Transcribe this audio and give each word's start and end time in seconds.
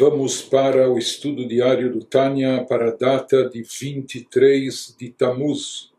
Vamos 0.00 0.40
para 0.40 0.88
o 0.88 0.96
estudo 0.96 1.44
diário 1.44 1.92
do 1.92 2.04
Tânia 2.04 2.64
para 2.64 2.90
a 2.90 2.94
data 2.94 3.48
de 3.48 3.64
23 3.64 4.94
de 4.96 5.10
Tammuz, 5.10 5.92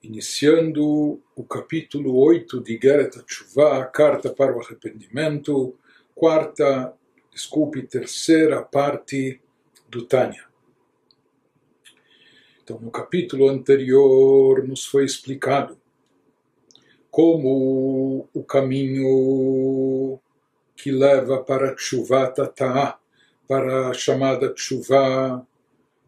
iniciando 0.00 1.20
o 1.34 1.42
capítulo 1.42 2.16
8 2.16 2.60
de 2.60 2.78
Geret 2.80 3.20
Tshuva, 3.24 3.78
a 3.78 3.86
carta 3.86 4.32
para 4.32 4.56
o 4.56 4.60
arrependimento, 4.60 5.76
quarta, 6.14 6.94
desculpe, 7.32 7.82
terceira 7.82 8.62
parte 8.62 9.40
do 9.88 10.06
Tânia. 10.06 10.44
Então, 12.62 12.78
no 12.78 12.92
capítulo 12.92 13.48
anterior 13.48 14.64
nos 14.64 14.86
foi 14.86 15.04
explicado 15.04 15.76
como 17.10 18.28
o 18.32 18.44
caminho 18.44 20.20
que 20.76 20.90
leva 20.90 21.42
para 21.42 21.74
Tshuva 21.74 22.28
Tatá, 22.28 22.98
para 23.48 23.88
a 23.88 23.94
chamada 23.94 24.52
Tshuva 24.52 25.46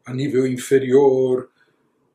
a 0.04 0.14
nível 0.14 0.46
inferior, 0.46 1.48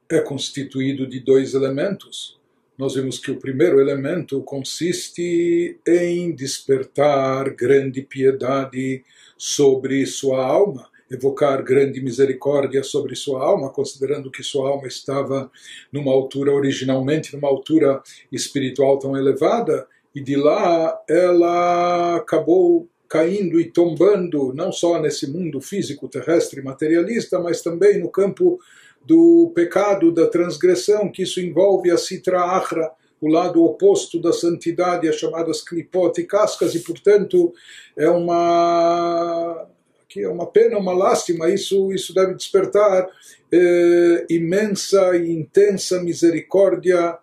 é 0.10 0.20
constituído 0.20 1.08
de 1.08 1.20
dois 1.20 1.54
elementos. 1.54 2.40
Nós 2.78 2.96
vimos 2.96 3.20
que 3.20 3.32
o 3.32 3.40
primeiro 3.40 3.80
elemento 3.80 4.42
consiste 4.42 5.80
em 5.88 6.32
despertar 6.34 7.50
grande 7.52 8.02
piedade 8.02 9.04
sobre 9.38 10.06
sua 10.06 10.44
alma, 10.46 10.90
evocar 11.10 11.64
grande 11.64 12.02
misericórdia 12.02 12.84
sobre 12.84 13.16
sua 13.16 13.44
alma, 13.44 13.70
considerando 13.70 14.32
que 14.32 14.42
sua 14.42 14.70
alma 14.70 14.88
estava 14.88 15.52
numa 15.92 16.12
altura 16.12 16.52
originalmente 16.52 17.36
numa 17.36 17.48
altura 17.48 18.02
espiritual 18.32 18.98
tão 18.98 19.16
elevada, 19.16 19.88
e 20.14 20.22
de 20.22 20.36
lá 20.36 21.00
ela 21.08 22.18
acabou 22.18 22.88
caindo 23.10 23.60
e 23.60 23.66
tombando 23.66 24.54
não 24.54 24.72
só 24.72 25.00
nesse 25.00 25.30
mundo 25.30 25.62
físico 25.62 26.08
terrestre 26.08 26.62
materialista, 26.62 27.40
mas 27.40 27.62
também 27.62 28.00
no 28.00 28.10
campo 28.10 28.60
do 29.06 29.52
pecado, 29.54 30.12
da 30.12 30.28
transgressão, 30.28 31.12
que 31.12 31.24
isso 31.24 31.40
envolve 31.40 31.92
a 31.92 31.98
Sitra 31.98 32.42
Achra, 32.42 32.90
o 33.22 33.28
lado 33.28 33.64
oposto 33.64 34.20
da 34.20 34.34
santidade, 34.34 35.08
as 35.08 35.16
chamadas 35.16 35.62
clipot 35.62 36.20
e 36.20 36.26
cascas, 36.26 36.74
e 36.76 36.80
portanto 36.80 37.54
é 37.96 38.10
uma 38.10 39.68
que 40.10 40.22
é 40.22 40.30
uma 40.30 40.46
pena, 40.46 40.78
uma 40.78 40.94
lástima, 40.94 41.50
isso, 41.50 41.92
isso 41.92 42.14
deve 42.14 42.36
despertar 42.36 43.08
eh, 43.52 44.26
imensa 44.30 45.16
e 45.18 45.32
intensa 45.32 46.04
misericórdia 46.04 47.18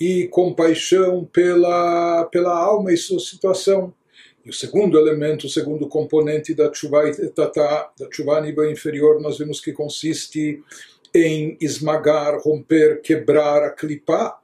e 0.00 0.26
compaixão 0.28 1.26
pela, 1.26 2.24
pela 2.32 2.58
alma 2.58 2.92
e 2.92 2.96
sua 2.96 3.20
situação. 3.20 3.92
E 4.42 4.48
o 4.48 4.52
segundo 4.52 4.98
elemento, 4.98 5.46
o 5.46 5.50
segundo 5.50 5.86
componente 5.86 6.54
da 6.54 6.72
chuva 6.72 7.02
da 7.30 8.08
chuva 8.10 8.40
nível 8.40 8.70
inferior, 8.70 9.20
nós 9.20 9.36
vemos 9.36 9.60
que 9.60 9.72
consiste 9.72 10.62
em 11.14 11.58
esmagar, 11.60 12.38
romper, 12.40 13.02
quebrar 13.02 13.62
a 13.62 13.70
clipar, 13.70 14.40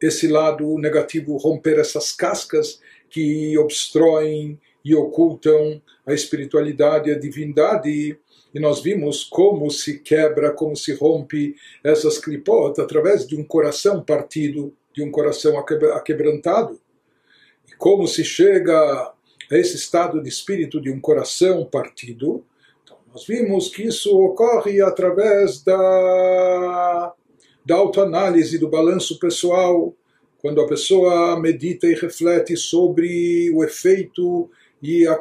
esse 0.00 0.28
lado 0.28 0.78
negativo, 0.78 1.36
romper 1.36 1.80
essas 1.80 2.12
cascas 2.12 2.80
que 3.10 3.58
obstroem 3.58 4.60
e 4.84 4.94
ocultam 4.94 5.80
a 6.06 6.12
espiritualidade, 6.12 7.10
a 7.10 7.18
divindade, 7.18 8.18
e 8.54 8.60
nós 8.60 8.80
vimos 8.80 9.24
como 9.24 9.70
se 9.70 9.98
quebra, 9.98 10.52
como 10.52 10.74
se 10.74 10.94
rompe 10.94 11.54
essas 11.84 12.18
clipot 12.18 12.80
através 12.80 13.26
de 13.26 13.36
um 13.36 13.44
coração 13.44 14.02
partido, 14.02 14.72
de 14.94 15.02
um 15.02 15.10
coração 15.10 15.58
aquebrantado. 15.58 16.80
E 17.70 17.76
como 17.76 18.08
se 18.08 18.24
chega 18.24 19.12
a 19.50 19.56
esse 19.56 19.76
estado 19.76 20.22
de 20.22 20.28
espírito 20.28 20.80
de 20.80 20.90
um 20.90 21.00
coração 21.00 21.64
partido. 21.64 22.44
Então, 22.82 22.98
nós 23.12 23.26
vimos 23.26 23.68
que 23.68 23.84
isso 23.84 24.16
ocorre 24.18 24.80
através 24.80 25.62
da, 25.62 27.14
da 27.64 27.76
autoanálise, 27.76 28.58
do 28.58 28.68
balanço 28.68 29.18
pessoal, 29.18 29.94
quando 30.38 30.60
a 30.60 30.68
pessoa 30.68 31.38
medita 31.40 31.86
e 31.86 31.94
reflete 31.94 32.56
sobre 32.56 33.50
o 33.52 33.64
efeito 33.64 34.50
e, 34.82 35.06
a, 35.06 35.20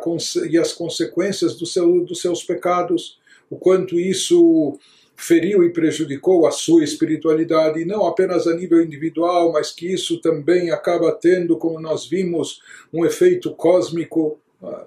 e 0.50 0.58
as 0.58 0.74
consequências 0.74 1.56
do 1.56 1.66
seu, 1.66 2.04
dos 2.06 2.22
seus 2.22 2.44
pecados, 2.44 3.20
o 3.50 3.58
quanto 3.58 4.00
isso 4.00 4.78
feriu 5.16 5.64
e 5.64 5.74
prejudicou 5.74 6.46
a 6.46 6.52
sua 6.52 6.84
espiritualidade, 6.84 7.84
não 7.86 8.06
apenas 8.06 8.46
a 8.46 8.56
nível 8.56 8.84
individual, 8.84 9.52
mas 9.52 9.72
que 9.72 9.92
isso 9.92 10.22
também 10.22 10.70
acaba 10.70 11.12
tendo, 11.12 11.58
como 11.58 11.80
nós 11.80 12.08
vimos, 12.08 12.62
um 12.94 13.04
efeito 13.04 13.54
cósmico 13.56 14.40
ah, 14.62 14.86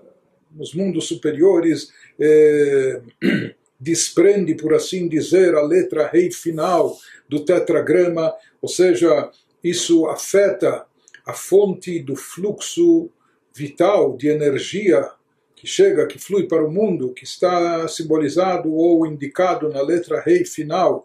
nos 0.53 0.73
mundos 0.73 1.09
superiores, 1.09 1.93
eh, 2.19 3.01
desprende, 3.79 4.55
por 4.55 4.73
assim 4.73 5.09
dizer, 5.09 5.55
a 5.55 5.63
letra 5.63 6.07
rei 6.07 6.31
final 6.31 6.97
do 7.29 7.45
tetragrama, 7.45 8.33
ou 8.63 8.69
seja, 8.69 9.31
isso 9.65 10.07
afeta 10.07 10.87
a 11.27 11.33
fonte 11.33 11.99
do 11.99 12.15
fluxo 12.15 13.11
vital 13.55 14.17
de 14.17 14.29
energia 14.29 15.11
que 15.55 15.67
chega, 15.67 16.07
que 16.07 16.19
flui 16.19 16.47
para 16.47 16.65
o 16.65 16.71
mundo, 16.71 17.13
que 17.13 17.25
está 17.25 17.87
simbolizado 17.87 18.73
ou 18.73 19.07
indicado 19.07 19.69
na 19.69 19.83
letra 19.83 20.21
rei 20.21 20.45
final 20.45 21.05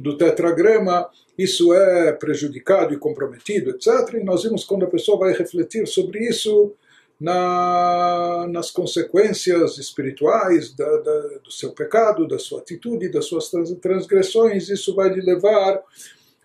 do 0.00 0.16
tetragrama, 0.16 1.08
isso 1.38 1.72
é 1.72 2.12
prejudicado 2.12 2.92
e 2.92 2.98
comprometido, 2.98 3.70
etc. 3.70 4.14
E 4.14 4.24
nós 4.24 4.42
vimos 4.42 4.64
quando 4.64 4.84
a 4.84 4.90
pessoa 4.90 5.18
vai 5.18 5.32
refletir 5.32 5.86
sobre 5.86 6.28
isso 6.28 6.74
na, 7.20 8.48
nas 8.50 8.72
consequências 8.72 9.78
espirituais 9.78 10.74
da, 10.74 10.96
da, 10.98 11.20
do 11.44 11.52
seu 11.52 11.70
pecado, 11.70 12.26
da 12.26 12.38
sua 12.38 12.58
atitude, 12.58 13.08
das 13.08 13.26
suas 13.26 13.48
transgressões, 13.80 14.68
isso 14.68 14.94
vai 14.96 15.10
lhe 15.10 15.20
levar 15.20 15.80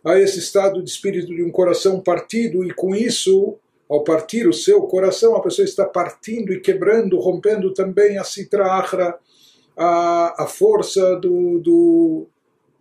a 0.06 0.20
esse 0.20 0.38
estado 0.38 0.84
de 0.84 0.90
espírito 0.90 1.34
de 1.36 1.44
um 1.44 1.52
coração 1.52 2.00
partido 2.00 2.64
e 2.64 2.72
com 2.72 2.96
isso 2.96 3.58
ao 3.90 4.04
partir 4.04 4.48
o 4.48 4.54
seu 4.54 4.82
coração, 4.84 5.36
a 5.36 5.42
pessoa 5.42 5.66
está 5.66 5.86
partindo 5.86 6.52
e 6.52 6.60
quebrando, 6.60 7.20
rompendo 7.20 7.74
também 7.74 8.18
a 8.18 8.24
citra 8.24 8.66
a, 9.78 10.44
a 10.44 10.48
força 10.48 11.16
do, 11.16 11.60
do 11.60 12.28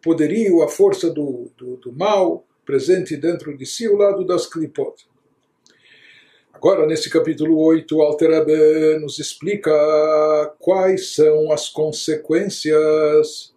poderio, 0.02 0.62
a 0.62 0.68
força 0.68 1.10
do, 1.10 1.50
do, 1.56 1.76
do, 1.76 1.92
mal 1.92 2.44
presente 2.64 3.16
dentro 3.16 3.56
de 3.56 3.64
si, 3.64 3.88
o 3.88 3.96
lado 3.96 4.24
das 4.24 4.46
clipot. 4.46 5.06
Agora, 6.52 6.86
nesse 6.86 7.10
capítulo 7.10 7.58
8, 7.58 8.00
Alter 8.00 8.98
nos 8.98 9.18
explica 9.18 9.70
quais 10.58 11.14
são 11.14 11.52
as 11.52 11.68
consequências 11.68 13.54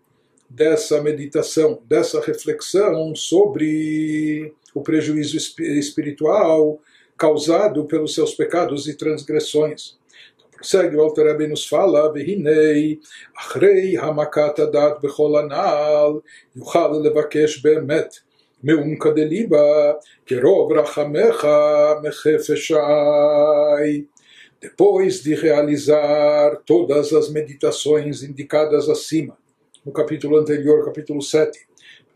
dessa 0.50 1.02
meditação, 1.02 1.82
dessa 1.86 2.20
reflexão 2.20 3.16
sobre 3.16 4.54
o 4.74 4.82
prejuízo 4.82 5.38
espiritual 5.38 6.80
causado 7.19 7.85
pelos 7.85 8.15
seus 8.15 8.35
pecados 8.35 8.89
e 8.89 8.97
transgressões. 8.97 9.99
Então, 10.37 10.49
prossegue 10.51 10.97
o 10.97 11.01
Alter 11.01 11.27
Rebbe 11.27 11.47
nos 11.47 11.67
fala, 11.67 12.13
Vehinei, 12.13 13.01
Achrei 13.37 13.97
Hamakat 13.97 14.61
Adat 14.61 15.01
Bechol 15.01 15.37
Anal, 15.37 16.23
Yuchal 16.57 17.01
Levakesh 17.01 17.63
Be'emet, 17.63 18.25
מעומקא 18.65 19.11
דליבה, 19.11 19.93
כרוב 20.27 20.73
רחמך 20.73 21.47
מחפשי. 22.03 22.75
Depois 24.63 25.23
de 25.23 25.35
realizar 25.35 26.57
todas 26.65 27.13
as 27.13 27.29
meditações 27.29 28.23
indicadas 28.23 28.89
acima, 28.89 29.37
no 29.85 29.93
capítulo 29.93 30.39
anterior, 30.39 30.83
capítulo 30.87 31.21
7, 31.21 31.59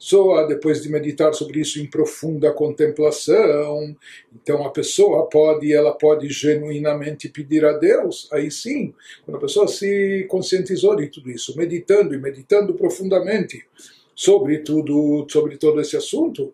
pessoa, 0.04 0.46
depois 0.46 0.84
de 0.84 0.90
meditar 0.90 1.34
sobre 1.34 1.62
isso 1.62 1.80
em 1.80 1.90
profunda 1.90 2.52
contemplação, 2.52 3.96
então 4.36 4.66
a 4.66 4.70
pessoa 4.70 5.30
pode, 5.30 5.72
ela 5.72 5.94
pode 5.94 6.28
genuinamente 6.28 7.30
pedir 7.30 7.64
a 7.64 7.72
Deus, 7.72 8.28
aí 8.34 8.52
sim, 8.52 8.94
quando 9.24 9.38
a 9.38 9.40
pessoa 9.40 9.66
se 9.66 10.26
conscientizou 10.30 10.98
de 10.98 11.08
tudo 11.08 11.32
isso, 11.32 11.58
meditando 11.58 12.14
e 12.14 12.18
meditando 12.18 12.74
profundamente 12.74 13.66
sobre 14.14 14.60
tudo, 14.60 15.26
sobre 15.30 15.58
todo 15.58 15.80
esse 15.80 15.96
assunto, 15.96 16.54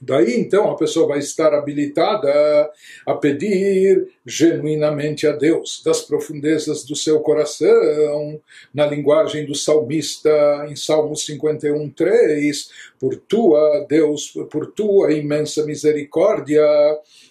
Daí 0.00 0.38
então 0.38 0.70
a 0.70 0.76
pessoa 0.76 1.08
vai 1.08 1.18
estar 1.18 1.52
habilitada 1.52 2.70
a 3.04 3.14
pedir 3.14 4.08
genuinamente 4.24 5.26
a 5.26 5.32
Deus, 5.32 5.82
das 5.84 6.02
profundezas 6.02 6.84
do 6.84 6.94
seu 6.94 7.20
coração, 7.20 8.40
na 8.72 8.86
linguagem 8.86 9.44
do 9.44 9.54
salmista 9.54 10.66
em 10.68 10.76
Salmo 10.76 11.16
51, 11.16 11.90
3, 11.90 12.70
por 13.00 13.16
tua, 13.16 13.86
Deus, 13.88 14.28
por 14.50 14.66
tua 14.66 15.12
imensa 15.12 15.64
misericórdia, 15.64 16.64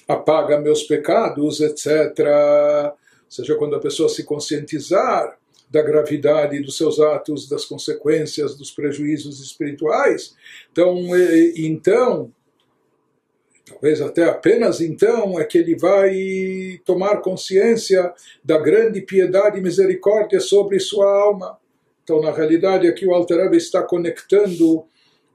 apaga 0.08 0.60
meus 0.60 0.84
pecados, 0.84 1.62
etc. 1.62 1.86
Ou 2.88 3.32
seja, 3.32 3.56
quando 3.56 3.76
a 3.76 3.80
pessoa 3.80 4.10
se 4.10 4.24
conscientizar 4.24 5.38
da 5.70 5.82
gravidade 5.82 6.62
dos 6.62 6.78
seus 6.78 7.00
atos, 7.00 7.48
das 7.48 7.66
consequências, 7.66 8.56
dos 8.56 8.72
prejuízos 8.72 9.42
espirituais, 9.42 10.36
então, 10.72 10.98
então 11.56 12.32
Talvez 13.68 14.02
até 14.02 14.24
apenas 14.24 14.80
então 14.80 15.38
é 15.40 15.44
que 15.44 15.58
ele 15.58 15.76
vai 15.76 16.80
tomar 16.86 17.18
consciência 17.18 18.14
da 18.44 18.58
grande 18.58 19.02
piedade 19.02 19.60
e 19.60 19.62
misericórdia 19.62 20.40
sobre 20.40 20.80
sua 20.80 21.12
alma. 21.12 21.58
Então, 22.04 22.22
na 22.22 22.32
realidade, 22.32 22.88
aqui 22.88 23.06
o 23.06 23.14
Alter 23.14 23.54
está 23.54 23.84
conectando 23.84 24.86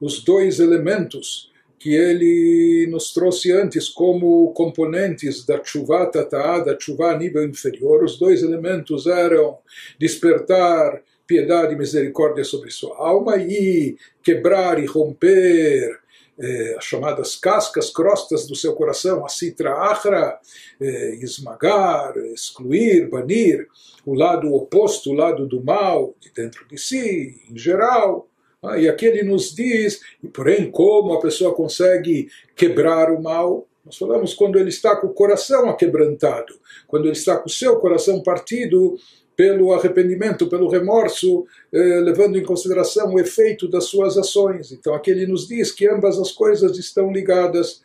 os 0.01 0.23
dois 0.23 0.59
elementos 0.59 1.51
que 1.77 1.93
ele 1.93 2.87
nos 2.89 3.13
trouxe 3.13 3.51
antes 3.51 3.89
como 3.89 4.51
componentes 4.53 5.45
da 5.45 5.61
chuva 5.63 6.05
tataá, 6.05 6.59
da 6.59 6.79
chuva 6.79 7.11
a 7.11 7.17
nível 7.17 7.43
inferior. 7.43 8.03
Os 8.03 8.17
dois 8.17 8.41
elementos 8.41 9.05
eram 9.05 9.59
despertar 9.99 11.03
piedade 11.27 11.73
e 11.73 11.77
misericórdia 11.77 12.43
sobre 12.43 12.71
sua 12.71 12.97
alma 12.97 13.37
e 13.37 13.95
quebrar 14.23 14.81
e 14.81 14.85
romper 14.85 15.99
eh, 16.39 16.75
as 16.77 16.83
chamadas 16.83 17.35
cascas, 17.35 17.89
crostas 17.89 18.47
do 18.47 18.55
seu 18.55 18.73
coração, 18.73 19.25
a 19.25 19.29
citra 19.29 19.73
achra, 19.73 20.39
eh, 20.81 21.15
esmagar, 21.21 22.17
excluir, 22.33 23.09
banir 23.09 23.67
o 24.05 24.13
lado 24.13 24.53
oposto, 24.53 25.11
o 25.11 25.13
lado 25.13 25.47
do 25.47 25.63
mal 25.63 26.15
de 26.19 26.31
dentro 26.31 26.67
de 26.67 26.77
si, 26.77 27.41
em 27.49 27.57
geral. 27.57 28.27
Ah, 28.61 28.77
e 28.79 28.87
aqui 28.87 29.05
ele 29.05 29.23
nos 29.23 29.53
diz, 29.53 30.01
e 30.23 30.27
porém, 30.27 30.71
como 30.71 31.13
a 31.13 31.21
pessoa 31.21 31.53
consegue 31.53 32.29
quebrar 32.55 33.11
o 33.11 33.21
mal? 33.21 33.67
Nós 33.85 33.97
falamos 33.97 34.33
quando 34.33 34.57
ele 34.57 34.69
está 34.69 34.95
com 34.95 35.07
o 35.07 35.13
coração 35.13 35.69
aquebrantado, 35.69 36.53
quando 36.87 37.05
ele 37.05 37.13
está 37.13 37.37
com 37.37 37.47
o 37.47 37.51
seu 37.51 37.75
coração 37.77 38.23
partido, 38.23 38.97
pelo 39.35 39.73
arrependimento, 39.73 40.47
pelo 40.47 40.69
remorso, 40.69 41.45
eh, 41.71 41.99
levando 42.01 42.37
em 42.37 42.43
consideração 42.43 43.13
o 43.13 43.19
efeito 43.19 43.67
das 43.67 43.85
suas 43.85 44.17
ações. 44.17 44.71
Então 44.71 44.93
aqui 44.93 45.11
ele 45.11 45.25
nos 45.25 45.47
diz 45.47 45.71
que 45.71 45.87
ambas 45.87 46.19
as 46.19 46.31
coisas 46.31 46.77
estão 46.77 47.11
ligadas. 47.11 47.81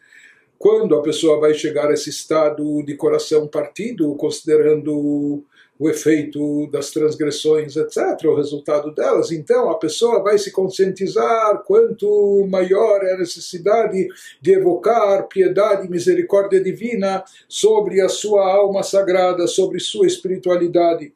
Quando 0.59 0.95
a 0.97 1.03
pessoa 1.03 1.41
vai 1.41 1.55
chegar 1.55 1.89
a 1.89 1.95
esse 1.95 2.11
estado 2.11 2.83
de 2.83 2.97
coração 2.97 3.47
partido, 3.47 4.15
considerando 4.17 5.45
o 5.79 5.89
efeito 5.89 6.67
das 6.73 6.91
transgressões, 6.91 7.77
etc., 7.77 8.25
o 8.25 8.35
resultado 8.35 8.93
delas, 8.93 9.31
então 9.31 9.71
a 9.71 9.79
pessoa 9.79 10.21
vai 10.23 10.37
se 10.37 10.51
conscientizar 10.51 11.63
quanto 11.65 12.45
maior 12.51 13.05
é 13.05 13.13
a 13.13 13.19
necessidade 13.19 14.09
de 14.43 14.53
evocar 14.53 15.29
piedade 15.29 15.87
e 15.87 15.91
misericórdia 15.91 16.61
divina 16.61 17.23
sobre 17.49 18.01
a 18.01 18.09
sua 18.09 18.53
alma 18.53 18.83
sagrada, 18.83 19.47
sobre 19.47 19.79
sua 19.79 20.09
espiritualidade 20.09 21.13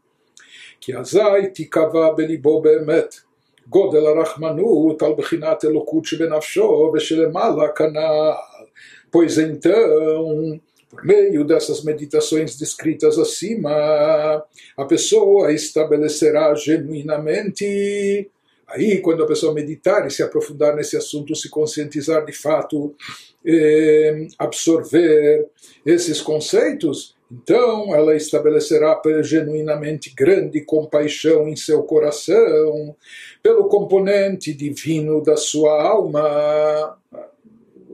כי 0.82 0.96
אזי 0.96 1.48
תיקבע 1.54 2.12
בליבו 2.12 2.62
באמת 2.62 3.16
גודל 3.70 4.06
הרחמנות 4.06 5.02
על 5.02 5.14
בחינת 5.18 5.66
אלוקות 5.66 6.06
שבנפשו 6.06 6.92
ושלמעלה 6.94 7.68
כנ"ל. 7.68 8.32
Pois 9.12 9.38
então, 9.38 10.60
por 10.90 11.06
meio 11.06 11.44
dessas 11.44 11.84
meditações 11.84 12.58
descritas 12.58 13.18
acima, 13.18 14.44
a 14.76 14.86
pessoa 14.86 15.52
estabelecerá 15.52 16.54
genuinamente. 16.56 18.30
Aí, 18.68 19.00
quando 19.00 19.24
a 19.24 19.28
pessoa 19.28 19.54
meditar 19.54 20.06
e 20.06 20.12
se 20.12 20.22
aprofundar 20.22 20.76
nesse 20.76 20.98
assunto, 20.98 21.36
se 21.36 21.50
conscientizar 21.50 22.26
de 22.26 22.34
fato, 22.34 22.94
eh, 23.46 24.28
absorver 24.38 25.48
esses 25.86 26.22
conceitos, 26.22 27.16
então 27.33 27.95
ela 27.95 28.15
estabelecerá 28.15 29.01
genuinamente 29.23 30.13
grande 30.15 30.61
compaixão 30.61 31.49
em 31.49 31.57
seu 31.57 31.83
coração 31.85 32.95
pelo 33.43 33.69
componente 33.69 34.53
divino 34.53 35.23
da 35.23 35.35
sua 35.35 35.83
alma, 35.83 36.99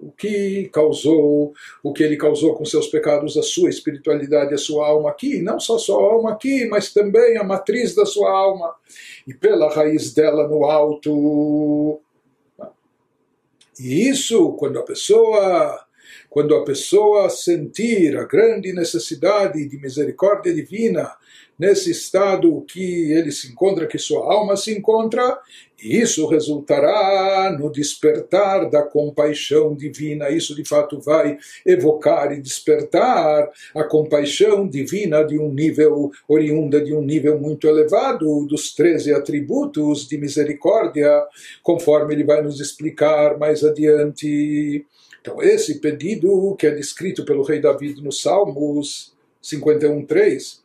o 0.02 0.10
que 0.10 0.68
causou, 0.72 1.52
o 1.84 1.92
que 1.92 2.02
ele 2.02 2.16
causou 2.16 2.54
com 2.54 2.64
seus 2.64 2.88
pecados, 2.88 3.36
a 3.36 3.42
sua 3.42 3.70
espiritualidade, 3.70 4.54
a 4.54 4.58
sua 4.58 4.88
alma 4.88 5.10
aqui, 5.10 5.40
não 5.40 5.60
só 5.60 5.78
sua 5.78 6.02
alma 6.02 6.32
aqui, 6.32 6.64
mas 6.66 6.92
também 6.92 7.36
a 7.36 7.44
matriz 7.44 7.94
da 7.94 8.04
sua 8.04 8.30
alma, 8.30 8.74
e 9.24 9.32
pela 9.32 9.72
raiz 9.72 10.12
dela 10.12 10.48
no 10.48 10.64
alto. 10.64 12.00
E 13.78 14.08
isso, 14.08 14.52
quando 14.54 14.80
a 14.80 14.82
pessoa 14.82 15.87
quando 16.30 16.54
a 16.54 16.64
pessoa 16.64 17.28
sentir 17.30 18.16
a 18.16 18.24
grande 18.24 18.72
necessidade 18.72 19.66
de 19.66 19.78
misericórdia 19.78 20.52
divina 20.52 21.10
nesse 21.58 21.90
estado 21.90 22.64
que 22.68 23.10
ele 23.12 23.32
se 23.32 23.48
encontra, 23.48 23.86
que 23.86 23.98
sua 23.98 24.32
alma 24.32 24.56
se 24.56 24.72
encontra, 24.72 25.38
isso 25.82 26.26
resultará 26.26 27.56
no 27.58 27.70
despertar 27.70 28.68
da 28.68 28.82
compaixão 28.82 29.74
divina. 29.74 30.28
Isso 30.28 30.54
de 30.54 30.64
fato 30.64 31.00
vai 31.00 31.38
evocar 31.64 32.32
e 32.32 32.40
despertar 32.40 33.48
a 33.74 33.84
compaixão 33.84 34.68
divina 34.68 35.24
de 35.24 35.38
um 35.38 35.52
nível 35.52 36.10
oriunda 36.26 36.80
de 36.80 36.92
um 36.92 37.02
nível 37.02 37.38
muito 37.38 37.68
elevado 37.68 38.44
dos 38.46 38.74
13 38.74 39.14
atributos 39.14 40.08
de 40.08 40.18
misericórdia, 40.18 41.10
conforme 41.62 42.14
ele 42.14 42.24
vai 42.24 42.42
nos 42.42 42.60
explicar 42.60 43.38
mais 43.38 43.62
adiante. 43.62 44.84
Então, 45.28 45.42
esse 45.42 45.78
pedido 45.78 46.56
que 46.56 46.66
é 46.66 46.70
descrito 46.70 47.22
pelo 47.22 47.42
rei 47.42 47.60
David 47.60 48.02
nos 48.02 48.22
Salmos 48.22 49.14
51.3, 49.42 50.60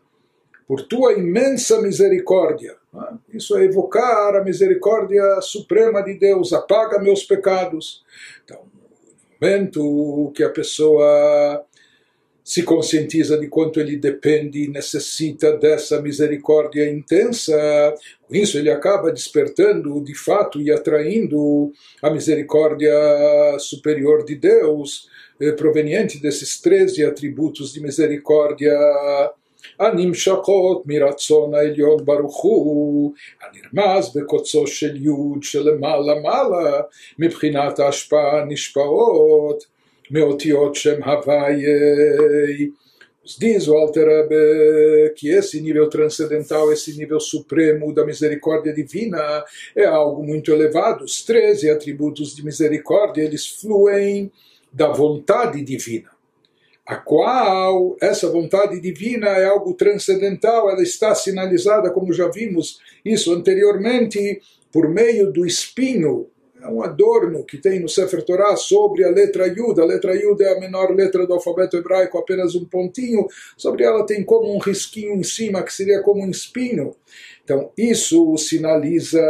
por 0.65 0.87
tua 0.87 1.11
imensa 1.11 1.81
misericórdia, 1.81 2.77
né? 2.93 3.17
isso 3.33 3.57
é 3.57 3.65
evocar 3.65 4.35
a 4.37 4.43
misericórdia 4.43 5.41
suprema 5.41 6.01
de 6.01 6.13
Deus, 6.13 6.53
apaga 6.53 6.97
meus 6.97 7.25
pecados. 7.25 8.05
Então, 8.45 8.61
no 8.73 9.47
momento 9.47 10.31
que 10.33 10.43
a 10.43 10.49
pessoa 10.49 11.65
se 12.48 12.62
conscientiza 12.62 13.36
de 13.36 13.46
quanto 13.46 13.78
ele 13.78 13.98
depende 13.98 14.64
e 14.64 14.68
necessita 14.68 15.54
dessa 15.58 16.00
misericórdia 16.00 16.88
intensa, 16.90 17.94
com 18.26 18.34
isso 18.34 18.56
ele 18.56 18.70
acaba 18.70 19.12
despertando 19.12 20.02
de 20.02 20.14
fato 20.14 20.58
e 20.58 20.72
atraindo 20.72 21.70
a 22.02 22.08
misericórdia 22.08 22.94
superior 23.58 24.24
de 24.24 24.34
Deus, 24.34 25.10
eh, 25.38 25.52
proveniente 25.52 26.22
desses 26.22 26.58
13 26.58 27.04
atributos 27.04 27.74
de 27.74 27.80
misericórdia. 27.82 28.72
הנמשכות 29.78 30.82
מרצון 30.86 31.54
העליון 31.54 32.04
ברוך 32.04 32.42
הוא, 32.42 33.12
הנרמז 33.42 34.16
בקוצו 34.16 34.66
של 34.66 34.96
יוד 34.96 35.42
שלמעלה 35.42 36.14
מעלה, 36.22 36.80
מבחינת 37.18 37.78
ההשפעה 37.78 38.40
הנשפעות 38.40 39.71
מאותיות 40.12 40.74
שם 40.74 41.02
הוויי. 41.02 41.64
Diz 43.36 43.68
o 43.68 43.74
Alter 43.74 44.08
que 45.14 45.28
esse 45.28 45.60
nível 45.60 45.90
transcendental, 45.90 46.72
esse 46.72 46.96
nível 46.96 47.20
supremo 47.20 47.92
da 47.92 48.02
misericórdia 48.02 48.72
divina 48.72 49.44
é 49.76 49.84
algo 49.84 50.22
muito 50.22 50.50
elevado. 50.50 51.04
Os 51.04 51.20
13 51.22 51.68
atributos 51.68 52.34
de 52.34 52.42
misericórdia, 52.42 53.22
eles 53.22 53.46
fluem 53.46 54.32
da 54.72 54.88
vontade 54.88 55.62
divina, 55.62 56.10
a 56.86 56.96
qual 56.96 57.96
essa 58.00 58.30
vontade 58.30 58.80
divina 58.80 59.28
é 59.28 59.44
algo 59.44 59.74
transcendental, 59.74 60.70
ela 60.70 60.82
está 60.82 61.14
sinalizada, 61.14 61.90
como 61.90 62.14
já 62.14 62.28
vimos 62.28 62.78
isso 63.04 63.34
anteriormente, 63.34 64.40
por 64.72 64.88
meio 64.88 65.30
do 65.30 65.44
espinho 65.44 66.28
é 66.63 66.67
um 66.69 66.81
adorno 66.81 67.43
que 67.43 67.57
tem 67.57 67.79
no 67.79 67.89
Sefer 67.89 68.23
Torah 68.23 68.55
sobre 68.55 69.03
a 69.03 69.09
letra 69.09 69.47
Yud. 69.47 69.79
A 69.79 69.85
letra 69.85 70.15
Yud 70.15 70.41
é 70.41 70.55
a 70.55 70.59
menor 70.59 70.95
letra 70.95 71.27
do 71.27 71.33
alfabeto 71.33 71.75
hebraico, 71.75 72.17
apenas 72.17 72.55
um 72.55 72.63
pontinho. 72.63 73.27
Sobre 73.57 73.83
ela 73.83 74.05
tem 74.05 74.23
como 74.23 74.55
um 74.55 74.59
risquinho 74.59 75.13
em 75.13 75.23
cima, 75.23 75.61
que 75.61 75.73
seria 75.73 76.01
como 76.01 76.23
um 76.23 76.29
espinho. 76.29 76.95
Então, 77.43 77.69
isso 77.77 78.37
sinaliza 78.37 79.21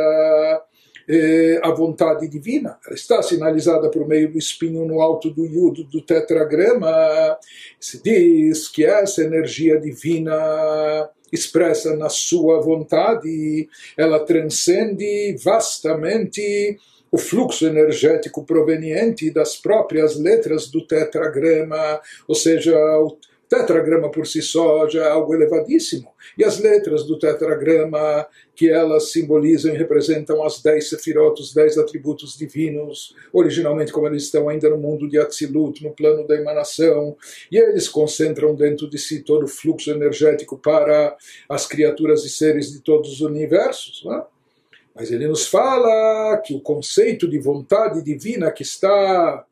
eh, 1.10 1.60
a 1.64 1.72
vontade 1.72 2.28
divina. 2.28 2.78
Ela 2.86 2.96
está 2.96 3.22
sinalizada 3.24 3.90
por 3.90 4.08
meio 4.08 4.32
do 4.32 4.38
espinho 4.38 4.86
no 4.86 5.02
alto 5.02 5.32
do 5.32 5.44
Yud, 5.44 5.84
do 5.86 6.02
tetragrama. 6.02 7.36
Se 7.80 8.02
diz 8.02 8.68
que 8.68 8.86
essa 8.86 9.24
energia 9.24 9.80
divina 9.80 11.10
expressa 11.32 11.96
na 11.98 12.10
sua 12.10 12.62
vontade, 12.62 13.68
ela 13.98 14.20
transcende 14.20 15.36
vastamente 15.44 16.78
o 17.14 17.18
fluxo 17.20 17.68
energético 17.68 18.44
proveniente 18.44 19.30
das 19.30 19.56
próprias 19.56 20.18
letras 20.18 20.66
do 20.72 20.84
tetragrama, 20.84 22.02
ou 22.28 22.34
seja, 22.34 22.76
o 22.98 23.20
tetragrama 23.48 24.10
por 24.10 24.26
si 24.26 24.42
só 24.42 24.90
já 24.90 25.04
é 25.04 25.10
algo 25.12 25.36
elevadíssimo. 25.36 26.12
E 26.36 26.44
as 26.44 26.58
letras 26.58 27.04
do 27.04 27.20
tetragrama, 27.20 28.26
que 28.56 28.68
elas 28.68 29.12
simbolizam 29.12 29.72
e 29.72 29.78
representam 29.78 30.44
as 30.44 30.60
dez 30.60 30.90
sefirot, 30.90 31.40
os 31.40 31.54
dez 31.54 31.78
atributos 31.78 32.36
divinos, 32.36 33.16
originalmente 33.32 33.92
como 33.92 34.08
eles 34.08 34.24
estão 34.24 34.50
ainda 34.50 34.68
no 34.72 34.78
mundo 34.78 35.08
de 35.08 35.20
Atzilut, 35.20 35.84
no 35.84 35.92
plano 35.92 36.26
da 36.26 36.36
emanação, 36.36 37.16
e 37.52 37.60
eles 37.60 37.88
concentram 37.88 38.56
dentro 38.56 38.90
de 38.90 38.98
si 38.98 39.20
todo 39.20 39.44
o 39.44 39.48
fluxo 39.48 39.92
energético 39.92 40.58
para 40.58 41.16
as 41.48 41.68
criaturas 41.68 42.26
e 42.26 42.30
seres 42.30 42.72
de 42.72 42.82
todos 42.82 43.12
os 43.12 43.22
universos. 43.22 44.02
Não 44.04 44.16
é? 44.16 44.33
Mas 44.96 45.12
ele 45.12 45.28
nos 45.28 45.48
fala 45.48 46.38
que 46.46 46.54
o 46.54 46.62
conceito 46.62 47.28
de 47.28 47.40
vontade 47.40 48.02
divina 48.02 48.52
que 48.52 48.64
está 48.64 49.46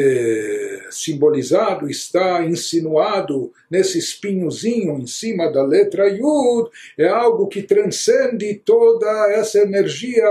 é, 0.00 0.80
simbolizado, 0.90 1.88
está 1.88 2.44
insinuado 2.44 3.52
nesse 3.70 3.98
espinhozinho 3.98 4.98
em 4.98 5.06
cima 5.06 5.50
da 5.50 5.62
letra 5.62 6.08
Yud, 6.08 6.70
é 6.98 7.06
algo 7.06 7.46
que 7.46 7.62
transcende 7.62 8.54
toda 8.64 9.06
essa 9.32 9.58
energia 9.58 10.24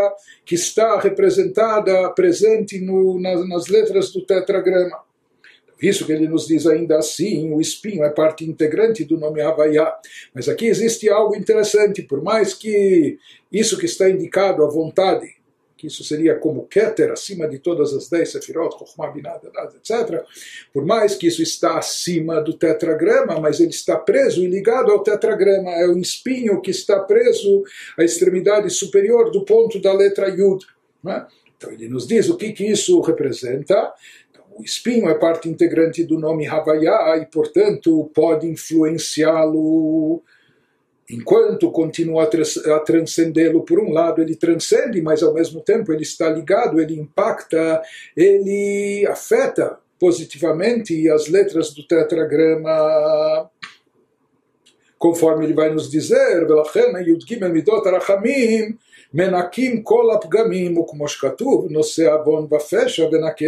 que 0.45 0.55
está 0.55 0.99
representada, 0.99 2.09
presente 2.11 2.79
no, 2.79 3.19
nas, 3.19 3.47
nas 3.47 3.67
letras 3.67 4.11
do 4.11 4.25
tetragrama. 4.25 5.04
Isso 5.81 6.05
que 6.05 6.11
ele 6.11 6.27
nos 6.27 6.47
diz 6.47 6.65
ainda 6.65 6.97
assim, 6.97 7.51
o 7.51 7.59
espinho 7.59 8.03
é 8.03 8.09
parte 8.09 8.45
integrante 8.45 9.03
do 9.03 9.17
nome 9.17 9.41
Havaiá. 9.41 9.93
Mas 10.33 10.47
aqui 10.47 10.67
existe 10.67 11.09
algo 11.09 11.35
interessante, 11.35 12.01
por 12.01 12.21
mais 12.23 12.53
que 12.53 13.17
isso 13.51 13.77
que 13.77 13.85
está 13.85 14.09
indicado, 14.09 14.63
a 14.63 14.69
vontade, 14.69 15.35
que 15.77 15.87
isso 15.87 16.03
seria 16.03 16.35
como 16.35 16.65
Keter, 16.65 17.11
acima 17.11 17.47
de 17.47 17.59
todas 17.59 17.93
as 17.93 18.09
dez 18.09 18.31
Sefirot, 18.31 18.77
Chokhmah, 18.77 19.11
Binah, 19.11 19.39
etc. 19.75 20.23
Por 20.73 20.85
mais 20.85 21.15
que 21.15 21.27
isso 21.27 21.41
está 21.41 21.77
acima 21.77 22.41
do 22.41 22.53
tetragrama, 22.53 23.39
mas 23.39 23.59
ele 23.59 23.71
está 23.71 23.97
preso 23.97 24.41
e 24.41 24.47
ligado 24.47 24.91
ao 24.91 25.03
tetragrama, 25.03 25.71
é 25.71 25.87
um 25.87 25.99
espinho 25.99 26.61
que 26.61 26.71
está 26.71 26.99
preso 27.01 27.63
à 27.97 28.03
extremidade 28.03 28.69
superior 28.69 29.29
do 29.29 29.43
ponto 29.43 29.79
da 29.79 29.93
letra 29.93 30.29
Yud. 30.29 30.65
É? 31.07 31.25
Então 31.57 31.71
ele 31.71 31.87
nos 31.87 32.07
diz 32.07 32.29
o 32.29 32.37
que, 32.37 32.51
que 32.51 32.65
isso 32.65 32.99
representa. 33.01 33.93
O 34.55 34.63
espinho 34.63 35.09
é 35.09 35.13
parte 35.13 35.49
integrante 35.49 36.01
do 36.03 36.17
nome 36.17 36.47
Havaiá 36.47 37.17
e, 37.17 37.25
portanto, 37.25 38.09
pode 38.13 38.47
influenciá-lo 38.47 40.23
enquanto 41.09 41.69
continua 41.71 42.23
a 42.23 42.79
transcendê-lo 42.79 43.63
por 43.63 43.79
um 43.79 43.91
lado, 43.91 44.21
ele 44.21 44.35
transcende, 44.35 45.01
mas 45.01 45.21
ao 45.21 45.33
mesmo 45.33 45.61
tempo 45.61 45.93
ele 45.93 46.03
está 46.03 46.29
ligado, 46.29 46.79
ele 46.79 46.99
impacta, 46.99 47.81
ele 48.15 49.05
afeta 49.07 49.77
positivamente 49.99 51.09
as 51.09 51.27
letras 51.27 51.73
do 51.73 51.85
tetragrama. 51.85 53.49
Conforme 54.97 55.45
ele 55.45 55.53
vai 55.53 55.71
nos 55.71 55.91
dizer, 55.91 56.47
menakim 59.15 59.81
kol 59.81 60.19
como 60.85 61.05
escatuv, 61.05 61.69
noseavon 61.71 62.47
vafecha 62.47 63.09
benake. 63.09 63.45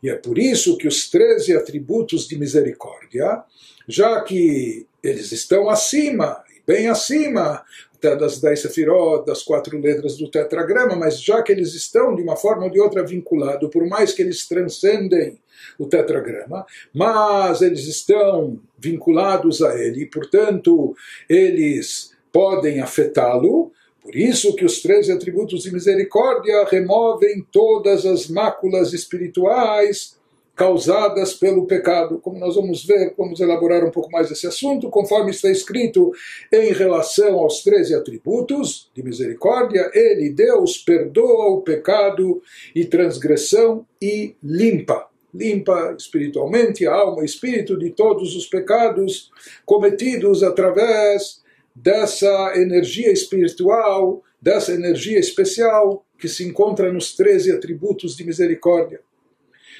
E 0.00 0.08
é 0.08 0.14
por 0.14 0.38
isso 0.38 0.78
que 0.78 0.86
os 0.86 1.10
13 1.10 1.56
atributos 1.56 2.28
de 2.28 2.38
misericórdia, 2.38 3.42
já 3.88 4.20
que 4.20 4.86
eles 5.02 5.32
estão 5.32 5.68
acima, 5.68 6.40
bem 6.64 6.88
acima, 6.88 7.64
até 7.94 8.14
das 8.14 8.40
10 8.40 8.60
sefirot, 8.60 9.26
das 9.26 9.42
quatro 9.42 9.76
letras 9.80 10.16
do 10.16 10.30
tetragrama, 10.30 10.94
mas 10.94 11.20
já 11.20 11.42
que 11.42 11.50
eles 11.50 11.74
estão 11.74 12.14
de 12.14 12.22
uma 12.22 12.36
forma 12.36 12.64
ou 12.64 12.70
de 12.70 12.80
outra 12.80 13.04
vinculados, 13.04 13.68
por 13.70 13.84
mais 13.88 14.12
que 14.12 14.22
eles 14.22 14.46
transcendem 14.46 15.40
o 15.78 15.86
tetragrama, 15.86 16.64
mas 16.94 17.60
eles 17.60 17.86
estão 17.88 18.60
vinculados 18.78 19.62
a 19.62 19.76
ele, 19.76 20.02
e 20.02 20.06
portanto 20.06 20.94
eles 21.28 22.14
podem 22.30 22.80
afetá-lo, 22.80 23.72
por 24.06 24.14
isso 24.14 24.54
que 24.54 24.64
os 24.64 24.80
três 24.80 25.10
atributos 25.10 25.64
de 25.64 25.72
misericórdia 25.72 26.64
removem 26.70 27.44
todas 27.50 28.06
as 28.06 28.28
máculas 28.28 28.92
espirituais 28.92 30.16
causadas 30.54 31.34
pelo 31.34 31.66
pecado. 31.66 32.20
Como 32.20 32.38
nós 32.38 32.54
vamos 32.54 32.84
ver, 32.84 33.12
vamos 33.18 33.40
elaborar 33.40 33.84
um 33.84 33.90
pouco 33.90 34.08
mais 34.12 34.30
esse 34.30 34.46
assunto, 34.46 34.88
conforme 34.90 35.32
está 35.32 35.50
escrito 35.50 36.12
em 36.52 36.72
relação 36.72 37.40
aos 37.40 37.64
13 37.64 37.96
atributos 37.96 38.88
de 38.94 39.02
misericórdia, 39.02 39.90
ele, 39.92 40.30
Deus, 40.30 40.78
perdoa 40.78 41.48
o 41.48 41.62
pecado 41.62 42.40
e 42.76 42.84
transgressão 42.84 43.84
e 44.00 44.36
limpa. 44.40 45.08
Limpa 45.34 45.96
espiritualmente 45.98 46.86
a 46.86 46.94
alma 46.94 47.22
e 47.22 47.26
espírito 47.26 47.76
de 47.76 47.90
todos 47.90 48.36
os 48.36 48.46
pecados 48.46 49.32
cometidos 49.64 50.44
através 50.44 51.44
dessa 51.76 52.54
energia 52.56 53.12
espiritual, 53.12 54.22
dessa 54.40 54.72
energia 54.72 55.18
especial 55.18 56.04
que 56.18 56.26
se 56.28 56.42
encontra 56.42 56.90
nos 56.90 57.14
13 57.14 57.52
atributos 57.52 58.16
de 58.16 58.24
misericórdia. 58.24 59.00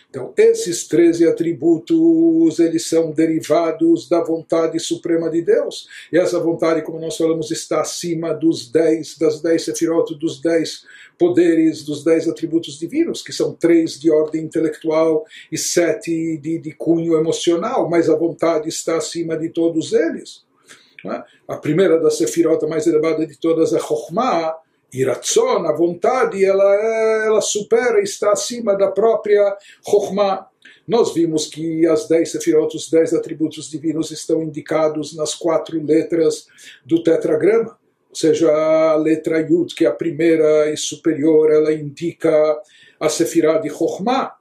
Então, 0.08 0.32
esses 0.36 0.86
13 0.86 1.26
atributos, 1.26 2.58
eles 2.58 2.86
são 2.86 3.10
derivados 3.10 4.08
da 4.08 4.22
vontade 4.22 4.78
suprema 4.78 5.28
de 5.28 5.42
Deus. 5.42 5.88
E 6.12 6.18
essa 6.18 6.38
vontade, 6.38 6.82
como 6.82 7.00
nós 7.00 7.16
falamos, 7.16 7.50
está 7.50 7.80
acima 7.80 8.32
dos 8.32 8.70
10, 8.70 9.18
das 9.18 9.42
10 9.42 9.64
sefirot, 9.64 10.14
dos 10.14 10.40
10 10.40 10.84
poderes, 11.18 11.82
dos 11.82 12.04
10 12.04 12.28
atributos 12.28 12.78
divinos, 12.78 13.20
que 13.20 13.32
são 13.32 13.52
três 13.52 13.98
de 13.98 14.10
ordem 14.10 14.44
intelectual 14.44 15.24
e 15.50 15.58
sete 15.58 16.38
de, 16.38 16.58
de 16.58 16.72
cunho 16.72 17.18
emocional, 17.18 17.88
mas 17.90 18.08
a 18.08 18.16
vontade 18.16 18.68
está 18.68 18.98
acima 18.98 19.36
de 19.36 19.48
todos 19.48 19.92
eles. 19.92 20.45
É? 21.12 21.24
A 21.48 21.56
primeira 21.56 21.98
da 22.00 22.10
sefirot, 22.10 22.64
a 22.64 22.68
mais 22.68 22.86
elevada 22.86 23.26
de 23.26 23.38
todas, 23.38 23.72
é 23.72 23.78
Chokhmah, 23.78 24.56
Iratzon, 24.92 25.66
a 25.66 25.72
vontade, 25.72 26.44
ela, 26.44 26.74
é, 26.74 27.26
ela 27.26 27.40
supera, 27.40 28.00
está 28.00 28.32
acima 28.32 28.76
da 28.76 28.90
própria 28.90 29.56
Chokhmah. 29.84 30.46
Nós 30.86 31.12
vimos 31.12 31.46
que 31.46 31.86
as 31.86 32.06
dez 32.08 32.30
sefirot, 32.30 32.76
os 32.76 32.88
dez 32.88 33.12
atributos 33.12 33.68
divinos, 33.68 34.10
estão 34.10 34.42
indicados 34.42 35.16
nas 35.16 35.34
quatro 35.34 35.82
letras 35.82 36.46
do 36.84 37.02
tetragrama. 37.02 37.76
Ou 38.08 38.16
seja, 38.16 38.50
a 38.50 38.96
letra 38.96 39.40
Yud, 39.40 39.74
que 39.74 39.84
é 39.84 39.88
a 39.88 39.92
primeira 39.92 40.70
e 40.70 40.76
superior, 40.76 41.50
ela 41.52 41.72
indica 41.72 42.30
a 42.98 43.08
sefirah 43.08 43.58
de 43.58 43.68
Chokhmah. 43.68 44.36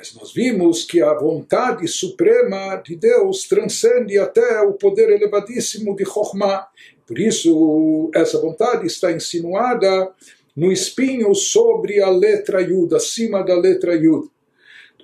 Mas 0.00 0.14
nós 0.14 0.32
vimos 0.32 0.82
que 0.82 1.02
a 1.02 1.12
vontade 1.12 1.86
suprema 1.86 2.76
de 2.76 2.96
Deus 2.96 3.46
transcende 3.46 4.16
até 4.16 4.62
o 4.62 4.72
poder 4.72 5.10
elevadíssimo 5.10 5.94
de 5.94 6.06
Chokhmah. 6.06 6.68
Por 7.06 7.18
isso, 7.18 8.10
essa 8.14 8.40
vontade 8.40 8.86
está 8.86 9.12
insinuada 9.12 10.10
no 10.56 10.72
espinho 10.72 11.34
sobre 11.34 12.00
a 12.00 12.08
letra 12.08 12.62
Yud, 12.62 12.94
acima 12.94 13.42
da 13.42 13.54
letra 13.54 13.94
Yud. 13.94 14.30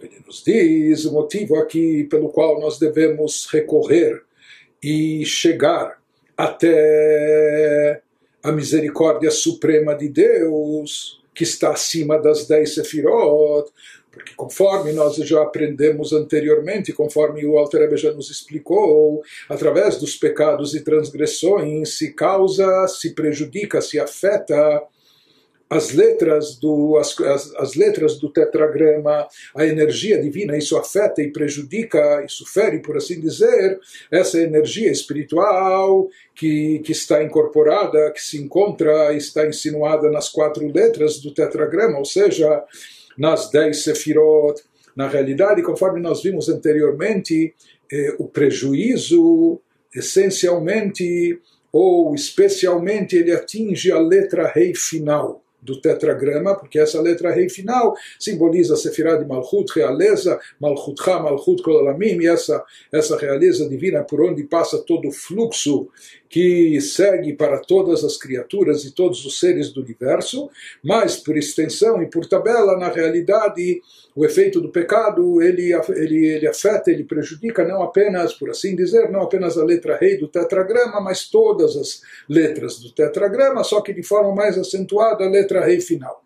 Ele 0.00 0.18
nos 0.26 0.42
diz 0.42 1.04
o 1.04 1.12
motivo 1.12 1.56
aqui 1.56 2.04
pelo 2.04 2.30
qual 2.30 2.58
nós 2.58 2.78
devemos 2.78 3.46
recorrer 3.52 4.22
e 4.82 5.26
chegar 5.26 6.00
até 6.34 8.00
a 8.42 8.50
misericórdia 8.50 9.30
suprema 9.30 9.94
de 9.94 10.08
Deus, 10.08 11.22
que 11.34 11.42
está 11.44 11.72
acima 11.72 12.18
das 12.18 12.46
dez 12.46 12.72
sefirot, 12.72 13.70
porque 14.16 14.32
conforme 14.34 14.92
nós 14.92 15.16
já 15.16 15.42
aprendemos 15.42 16.12
anteriormente, 16.12 16.92
conforme 16.92 17.44
o 17.44 17.58
Alter 17.58 17.94
já 17.98 18.12
nos 18.12 18.30
explicou, 18.30 19.22
através 19.46 19.98
dos 19.98 20.16
pecados 20.16 20.74
e 20.74 20.82
transgressões 20.82 21.98
se 21.98 22.14
causa, 22.14 22.88
se 22.88 23.14
prejudica, 23.14 23.82
se 23.82 24.00
afeta 24.00 24.82
as 25.68 25.92
letras 25.92 26.56
do 26.56 26.96
as, 26.96 27.18
as, 27.20 27.54
as, 27.56 27.74
letras 27.74 28.18
do 28.18 28.32
tetragrama, 28.32 29.26
a 29.54 29.66
energia 29.66 30.18
divina, 30.18 30.56
isso 30.56 30.78
afeta 30.78 31.20
e 31.20 31.30
prejudica, 31.32 32.24
isso 32.24 32.46
fere, 32.46 32.78
por 32.78 32.96
assim 32.96 33.20
dizer, 33.20 33.78
essa 34.10 34.40
energia 34.40 34.90
espiritual 34.90 36.08
que, 36.34 36.78
que 36.78 36.92
está 36.92 37.22
incorporada, 37.22 38.12
que 38.12 38.22
se 38.22 38.38
encontra, 38.38 39.12
está 39.12 39.46
insinuada 39.46 40.08
nas 40.08 40.28
quatro 40.28 40.66
letras 40.66 41.18
do 41.18 41.34
tetragrama, 41.34 41.98
ou 41.98 42.04
seja, 42.04 42.64
nas 43.16 43.50
dez 43.50 43.82
sefirot. 43.82 44.62
Na 44.94 45.08
realidade, 45.08 45.62
conforme 45.62 46.00
nós 46.00 46.22
vimos 46.22 46.48
anteriormente, 46.48 47.54
eh, 47.92 48.14
o 48.18 48.26
prejuízo, 48.26 49.60
essencialmente 49.94 51.38
ou 51.72 52.14
especialmente, 52.14 53.16
ele 53.16 53.32
atinge 53.32 53.92
a 53.92 53.98
letra 53.98 54.48
rei 54.48 54.74
final 54.74 55.42
do 55.60 55.80
tetragrama, 55.80 56.54
porque 56.54 56.78
essa 56.78 57.00
letra 57.02 57.32
rei 57.32 57.48
final 57.50 57.94
simboliza 58.18 58.74
a 58.74 58.76
Sefirah 58.76 59.16
de 59.16 59.26
Malchut, 59.26 59.70
realeza, 59.74 60.38
Malchutcha, 60.60 61.18
Malchut 61.18 61.62
Kolalamim, 61.62 62.20
e 62.20 62.28
essa, 62.28 62.64
essa 62.92 63.18
realeza 63.18 63.68
divina 63.68 64.04
por 64.04 64.22
onde 64.22 64.44
passa 64.44 64.78
todo 64.78 65.08
o 65.08 65.12
fluxo 65.12 65.88
que 66.28 66.80
segue 66.80 67.32
para 67.34 67.58
todas 67.58 68.04
as 68.04 68.16
criaturas 68.16 68.84
e 68.84 68.92
todos 68.92 69.24
os 69.24 69.38
seres 69.38 69.72
do 69.72 69.80
universo, 69.80 70.50
mas 70.82 71.16
por 71.16 71.36
extensão 71.36 72.02
e 72.02 72.06
por 72.06 72.26
tabela, 72.26 72.76
na 72.76 72.88
realidade, 72.88 73.80
o 74.14 74.24
efeito 74.24 74.60
do 74.60 74.70
pecado 74.70 75.40
ele, 75.40 75.72
ele, 75.94 76.26
ele 76.26 76.46
afeta, 76.46 76.90
ele 76.90 77.04
prejudica 77.04 77.64
não 77.64 77.82
apenas, 77.82 78.32
por 78.32 78.50
assim 78.50 78.74
dizer, 78.74 79.10
não 79.10 79.22
apenas 79.22 79.56
a 79.56 79.64
letra 79.64 79.96
rei 79.96 80.16
do 80.16 80.28
tetragrama, 80.28 81.00
mas 81.00 81.28
todas 81.28 81.76
as 81.76 82.02
letras 82.28 82.78
do 82.78 82.90
tetragrama, 82.92 83.62
só 83.62 83.80
que 83.80 83.92
de 83.92 84.02
forma 84.02 84.34
mais 84.34 84.58
acentuada 84.58 85.24
a 85.24 85.28
letra 85.28 85.64
rei 85.64 85.80
final. 85.80 86.24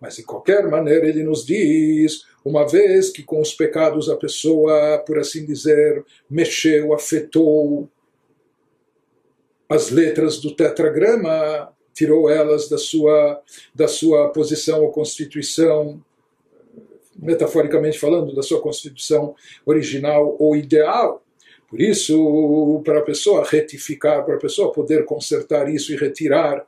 Mas 0.00 0.16
de 0.16 0.24
qualquer 0.24 0.68
maneira 0.68 1.08
ele 1.08 1.22
nos 1.22 1.46
diz, 1.46 2.24
uma 2.44 2.66
vez 2.66 3.08
que 3.10 3.22
com 3.22 3.40
os 3.40 3.52
pecados 3.52 4.10
a 4.10 4.16
pessoa, 4.16 4.98
por 5.06 5.18
assim 5.18 5.46
dizer, 5.46 6.04
mexeu, 6.28 6.92
afetou, 6.92 7.88
as 9.72 9.90
letras 9.90 10.38
do 10.38 10.54
tetragrama, 10.54 11.72
tirou 11.94 12.28
elas 12.28 12.68
da 12.68 12.78
sua, 12.78 13.40
da 13.74 13.88
sua 13.88 14.28
posição 14.30 14.82
ou 14.82 14.92
constituição 14.92 16.02
metaforicamente 17.16 17.98
falando, 17.98 18.34
da 18.34 18.42
sua 18.42 18.60
constituição 18.60 19.34
original 19.64 20.36
ou 20.38 20.56
ideal. 20.56 21.22
Por 21.68 21.80
isso, 21.80 22.82
para 22.84 22.98
a 22.98 23.02
pessoa 23.02 23.44
retificar, 23.44 24.24
para 24.24 24.34
a 24.34 24.38
pessoa 24.38 24.72
poder 24.72 25.04
consertar 25.04 25.68
isso 25.72 25.92
e 25.92 25.96
retirar 25.96 26.66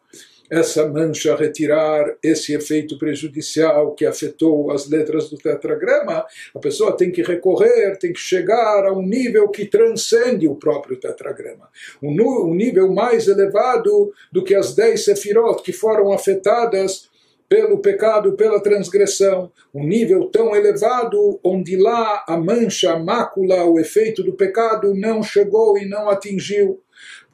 essa 0.55 0.87
mancha, 0.87 1.35
retirar 1.35 2.17
esse 2.23 2.55
efeito 2.55 2.97
prejudicial 2.97 3.93
que 3.95 4.07
afetou 4.07 4.71
as 4.71 4.89
letras 4.89 5.29
do 5.29 5.37
tetragrama, 5.37 6.25
a 6.55 6.59
pessoa 6.61 6.97
tem 6.97 7.11
que 7.11 7.23
recorrer, 7.23 7.99
tem 7.99 8.13
que 8.13 8.21
chegar 8.21 8.87
a 8.87 8.93
um 8.93 9.03
nível 9.03 9.49
que 9.49 9.67
transcende 9.67 10.47
o 10.47 10.55
próprio 10.55 10.97
tetragrama. 10.97 11.69
Um, 12.01 12.15
um 12.49 12.55
nível 12.55 12.93
mais 12.93 13.27
elevado 13.27 14.13
do 14.31 14.45
que 14.45 14.55
as 14.55 14.75
dez 14.75 15.05
sefirot 15.05 15.63
que 15.63 15.73
foram 15.73 16.13
afetadas 16.13 17.09
pelo 17.49 17.79
pecado, 17.79 18.37
pela 18.37 18.63
transgressão, 18.63 19.51
um 19.73 19.85
nível 19.85 20.29
tão 20.31 20.55
elevado 20.55 21.39
onde 21.43 21.77
lá 21.77 22.25
a 22.27 22.37
mancha, 22.37 22.93
a 22.93 22.99
mácula, 22.99 23.65
o 23.65 23.79
efeito 23.79 24.23
do 24.23 24.33
pecado 24.33 24.95
não 24.95 25.23
chegou 25.23 25.77
e 25.79 25.87
não 25.87 26.09
atingiu. 26.09 26.81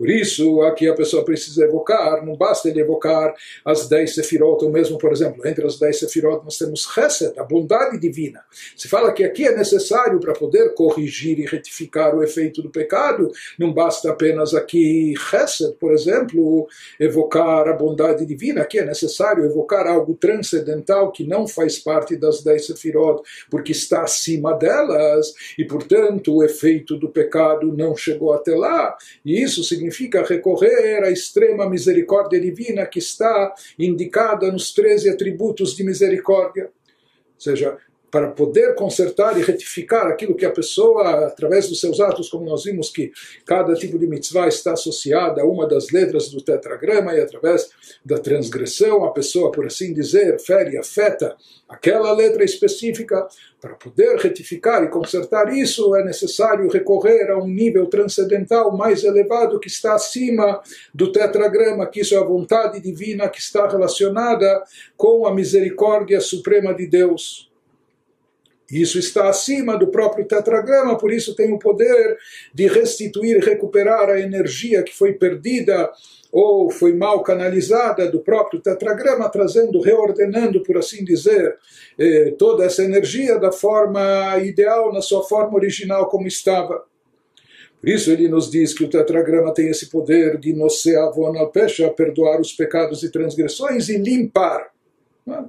Por 0.00 0.08
isso, 0.08 0.62
aqui 0.62 0.88
a 0.88 0.94
pessoa 0.94 1.22
precisa 1.22 1.62
evocar, 1.62 2.24
não 2.24 2.34
basta 2.34 2.70
ele 2.70 2.80
evocar 2.80 3.34
as 3.62 3.86
dez 3.86 4.14
sefirot, 4.14 4.64
ou 4.64 4.72
mesmo, 4.72 4.96
por 4.96 5.12
exemplo, 5.12 5.46
entre 5.46 5.66
as 5.66 5.78
dez 5.78 5.98
sefirot 5.98 6.42
nós 6.42 6.56
temos 6.56 6.88
Chesed, 6.90 7.38
a 7.38 7.44
bondade 7.44 7.98
divina. 7.98 8.40
Se 8.74 8.88
fala 8.88 9.12
que 9.12 9.22
aqui 9.22 9.46
é 9.46 9.54
necessário 9.54 10.18
para 10.18 10.32
poder 10.32 10.72
corrigir 10.72 11.38
e 11.38 11.44
retificar 11.44 12.16
o 12.16 12.22
efeito 12.22 12.62
do 12.62 12.70
pecado, 12.70 13.30
não 13.58 13.74
basta 13.74 14.10
apenas 14.10 14.54
aqui 14.54 15.12
Chesed, 15.18 15.74
por 15.78 15.92
exemplo, 15.92 16.66
evocar 16.98 17.68
a 17.68 17.74
bondade 17.74 18.24
divina, 18.24 18.62
aqui 18.62 18.78
é 18.78 18.86
necessário 18.86 19.44
evocar 19.44 19.86
algo 19.86 20.14
transcendental 20.14 21.12
que 21.12 21.24
não 21.24 21.46
faz 21.46 21.78
parte 21.78 22.16
das 22.16 22.42
dez 22.42 22.64
sefirot, 22.64 23.20
porque 23.50 23.72
está 23.72 24.04
acima 24.04 24.54
delas, 24.54 25.34
e 25.58 25.64
portanto 25.66 26.36
o 26.36 26.42
efeito 26.42 26.96
do 26.96 27.10
pecado 27.10 27.76
não 27.76 27.94
chegou 27.94 28.32
até 28.32 28.54
lá, 28.54 28.96
e 29.22 29.42
isso 29.42 29.62
significa 29.62 29.89
significa 29.90 30.22
recorrer 30.22 31.02
à 31.02 31.10
extrema 31.10 31.68
misericórdia 31.68 32.40
divina 32.40 32.86
que 32.86 33.00
está 33.00 33.52
indicada 33.78 34.50
nos 34.50 34.72
13 34.72 35.10
atributos 35.10 35.74
de 35.74 35.84
misericórdia. 35.84 36.64
Ou 36.64 37.40
seja, 37.40 37.76
para 38.10 38.28
poder 38.28 38.74
consertar 38.74 39.38
e 39.38 39.42
retificar 39.42 40.06
aquilo 40.06 40.34
que 40.34 40.44
a 40.44 40.50
pessoa, 40.50 41.26
através 41.26 41.68
dos 41.68 41.78
seus 41.78 42.00
atos, 42.00 42.28
como 42.28 42.44
nós 42.44 42.64
vimos 42.64 42.90
que 42.90 43.12
cada 43.46 43.74
tipo 43.74 43.98
de 43.98 44.06
mitzvah 44.06 44.48
está 44.48 44.72
associada 44.72 45.42
a 45.42 45.44
uma 45.44 45.66
das 45.66 45.90
letras 45.90 46.28
do 46.28 46.42
tetragrama 46.42 47.14
e 47.14 47.20
através 47.20 47.70
da 48.04 48.18
transgressão, 48.18 49.04
a 49.04 49.12
pessoa, 49.12 49.52
por 49.52 49.66
assim 49.66 49.94
dizer, 49.94 50.40
fere, 50.40 50.76
afeta 50.76 51.36
aquela 51.68 52.12
letra 52.12 52.44
específica. 52.44 53.28
Para 53.60 53.74
poder 53.74 54.16
retificar 54.16 54.82
e 54.82 54.88
consertar 54.88 55.52
isso, 55.52 55.94
é 55.94 56.02
necessário 56.02 56.68
recorrer 56.70 57.30
a 57.30 57.38
um 57.38 57.46
nível 57.46 57.86
transcendental 57.86 58.74
mais 58.74 59.04
elevado 59.04 59.60
que 59.60 59.68
está 59.68 59.94
acima 59.94 60.62
do 60.94 61.12
tetragrama, 61.12 61.86
que 61.86 62.00
isso 62.00 62.14
é 62.14 62.18
a 62.18 62.24
vontade 62.24 62.80
divina 62.80 63.28
que 63.28 63.38
está 63.38 63.68
relacionada 63.68 64.64
com 64.96 65.26
a 65.26 65.34
misericórdia 65.34 66.20
suprema 66.20 66.74
de 66.74 66.86
Deus. 66.86 67.49
Isso 68.70 68.98
está 68.98 69.28
acima 69.28 69.76
do 69.76 69.88
próprio 69.88 70.24
tetragrama, 70.24 70.96
por 70.96 71.12
isso 71.12 71.34
tem 71.34 71.52
o 71.52 71.58
poder 71.58 72.16
de 72.54 72.68
restituir 72.68 73.36
e 73.36 73.44
recuperar 73.44 74.08
a 74.08 74.20
energia 74.20 74.82
que 74.82 74.96
foi 74.96 75.12
perdida 75.14 75.90
ou 76.32 76.70
foi 76.70 76.94
mal 76.94 77.22
canalizada 77.22 78.08
do 78.08 78.20
próprio 78.20 78.60
tetragrama, 78.60 79.28
trazendo, 79.28 79.80
reordenando, 79.80 80.62
por 80.62 80.76
assim 80.78 81.04
dizer, 81.04 81.56
eh, 81.98 82.34
toda 82.38 82.64
essa 82.64 82.84
energia 82.84 83.38
da 83.38 83.50
forma 83.50 84.38
ideal, 84.38 84.92
na 84.92 85.02
sua 85.02 85.24
forma 85.24 85.56
original 85.56 86.08
como 86.08 86.28
estava. 86.28 86.84
Por 87.80 87.88
isso 87.88 88.10
ele 88.10 88.28
nos 88.28 88.50
diz 88.50 88.74
que 88.74 88.84
o 88.84 88.90
tetragrama 88.90 89.54
tem 89.54 89.68
esse 89.68 89.88
poder 89.88 90.38
de 90.38 90.52
noceavon 90.52 91.36
al 91.38 91.50
perdoar 91.50 92.40
os 92.40 92.52
pecados 92.52 93.02
e 93.02 93.10
transgressões 93.10 93.88
e 93.88 93.96
limpar. 93.96 94.70
Né? 95.26 95.44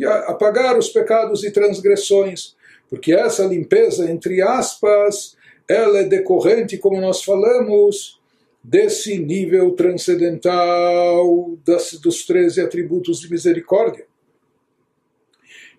E 0.00 0.04
apagar 0.06 0.78
os 0.78 0.88
pecados 0.88 1.44
e 1.44 1.50
transgressões, 1.50 2.56
porque 2.88 3.12
essa 3.12 3.44
limpeza, 3.44 4.10
entre 4.10 4.40
aspas, 4.40 5.36
ela 5.68 5.98
é 5.98 6.04
decorrente, 6.04 6.78
como 6.78 6.98
nós 6.98 7.22
falamos, 7.22 8.18
desse 8.64 9.18
nível 9.18 9.72
transcendental 9.72 11.58
das, 11.66 11.92
dos 11.94 12.24
13 12.24 12.62
atributos 12.62 13.20
de 13.20 13.30
misericórdia. 13.30 14.06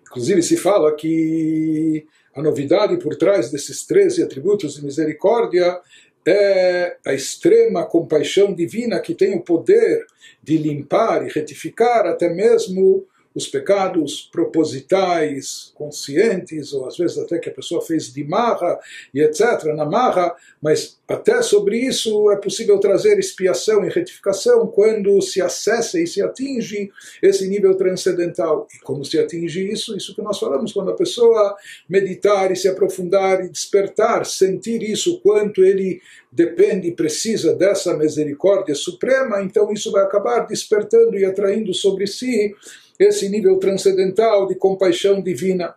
Inclusive 0.02 0.40
se 0.42 0.56
fala 0.56 0.94
que 0.94 2.06
a 2.32 2.40
novidade 2.40 2.96
por 2.98 3.16
trás 3.16 3.50
desses 3.50 3.84
13 3.84 4.22
atributos 4.22 4.76
de 4.76 4.84
misericórdia 4.84 5.80
é 6.24 6.96
a 7.04 7.12
extrema 7.12 7.84
compaixão 7.84 8.54
divina 8.54 9.00
que 9.00 9.14
tem 9.14 9.34
o 9.34 9.42
poder 9.42 10.06
de 10.42 10.56
limpar 10.56 11.26
e 11.26 11.32
retificar 11.32 12.06
até 12.06 12.32
mesmo 12.32 13.04
os 13.34 13.46
pecados 13.46 14.28
propositais, 14.30 15.72
conscientes, 15.74 16.72
ou 16.72 16.86
às 16.86 16.96
vezes 16.96 17.18
até 17.18 17.38
que 17.38 17.48
a 17.48 17.54
pessoa 17.54 17.80
fez 17.80 18.12
de 18.12 18.24
marra 18.24 18.78
e 19.14 19.20
etc., 19.20 19.64
na 19.74 19.84
marra, 19.84 20.34
mas 20.60 20.98
até 21.08 21.42
sobre 21.42 21.78
isso 21.78 22.30
é 22.30 22.36
possível 22.36 22.78
trazer 22.78 23.18
expiação 23.18 23.84
e 23.84 23.90
retificação 23.90 24.66
quando 24.66 25.20
se 25.20 25.40
acessa 25.40 26.00
e 26.00 26.06
se 26.06 26.22
atinge 26.22 26.90
esse 27.22 27.46
nível 27.48 27.74
transcendental. 27.76 28.66
E 28.74 28.78
como 28.80 29.04
se 29.04 29.18
atinge 29.18 29.70
isso? 29.70 29.96
Isso 29.96 30.14
que 30.14 30.22
nós 30.22 30.38
falamos, 30.38 30.72
quando 30.72 30.90
a 30.90 30.96
pessoa 30.96 31.54
meditar 31.88 32.50
e 32.50 32.56
se 32.56 32.68
aprofundar 32.68 33.44
e 33.44 33.48
despertar, 33.48 34.24
sentir 34.24 34.82
isso, 34.82 35.20
quanto 35.20 35.62
ele 35.62 36.00
depende 36.30 36.88
e 36.88 36.96
precisa 36.96 37.54
dessa 37.54 37.94
misericórdia 37.96 38.74
suprema, 38.74 39.42
então 39.42 39.70
isso 39.72 39.92
vai 39.92 40.02
acabar 40.02 40.46
despertando 40.46 41.18
e 41.18 41.24
atraindo 41.24 41.74
sobre 41.74 42.06
si 42.06 42.54
esse 43.02 43.28
nível 43.28 43.58
transcendental 43.58 44.46
de 44.46 44.54
compaixão 44.54 45.20
divina. 45.20 45.74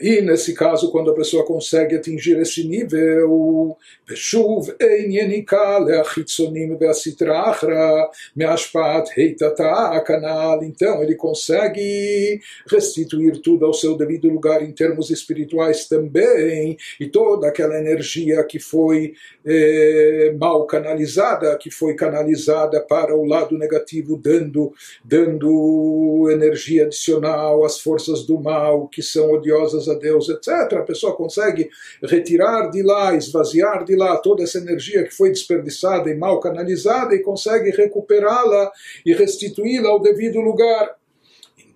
E 0.00 0.20
nesse 0.20 0.54
caso, 0.54 0.90
quando 0.90 1.10
a 1.12 1.14
pessoa 1.14 1.46
consegue 1.46 1.94
atingir 1.94 2.36
esse 2.38 2.66
nível, 2.66 3.76
ושוב 4.10 4.70
אין 4.80 5.10
יניקה 5.10 5.78
להחיצונים 5.78 6.76
והסטרה 6.80 7.50
אחרא 7.50 8.02
מהשפעת 8.36 9.08
היטתה 9.16 9.98
canal, 10.06 10.62
então 10.62 11.02
ele 11.02 11.14
consegue 11.14 12.40
restituir 12.68 13.40
tudo 13.40 13.64
ao 13.64 13.72
seu 13.72 13.96
devido 13.96 14.28
lugar 14.28 14.62
em 14.62 14.72
termos 14.72 15.10
espirituais 15.10 15.88
também, 15.88 16.76
e 17.00 17.06
toda 17.08 17.48
aquela 17.48 17.78
energia 17.78 18.44
que 18.44 18.58
foi 18.58 19.14
eh, 19.46 20.34
mal 20.38 20.66
canalizada, 20.66 21.56
que 21.56 21.70
foi 21.70 21.94
canalizada 21.94 22.80
para 22.80 23.16
o 23.16 23.24
lado 23.24 23.56
negativo, 23.56 24.16
dando, 24.16 24.72
dando 25.04 26.28
energia 26.30 26.84
adicional 26.84 27.64
às 27.64 27.78
forças 27.80 28.24
do 28.26 28.38
mal 28.38 28.88
que 28.88 29.02
são 29.02 29.32
odiosas 29.32 29.87
a 29.89 29.95
Deus, 29.95 30.29
etc. 30.29 30.73
A 30.73 30.83
pessoa 30.83 31.15
consegue 31.15 31.69
retirar 32.03 32.69
de 32.69 32.81
lá, 32.83 33.15
esvaziar 33.15 33.83
de 33.83 33.95
lá 33.95 34.17
toda 34.17 34.43
essa 34.43 34.57
energia 34.57 35.03
que 35.03 35.13
foi 35.13 35.29
desperdiçada 35.29 36.09
e 36.09 36.15
mal 36.15 36.39
canalizada 36.39 37.15
e 37.15 37.23
consegue 37.23 37.71
recuperá-la 37.71 38.71
e 39.05 39.13
restituí-la 39.13 39.89
ao 39.89 40.01
devido 40.01 40.39
lugar. 40.39 40.98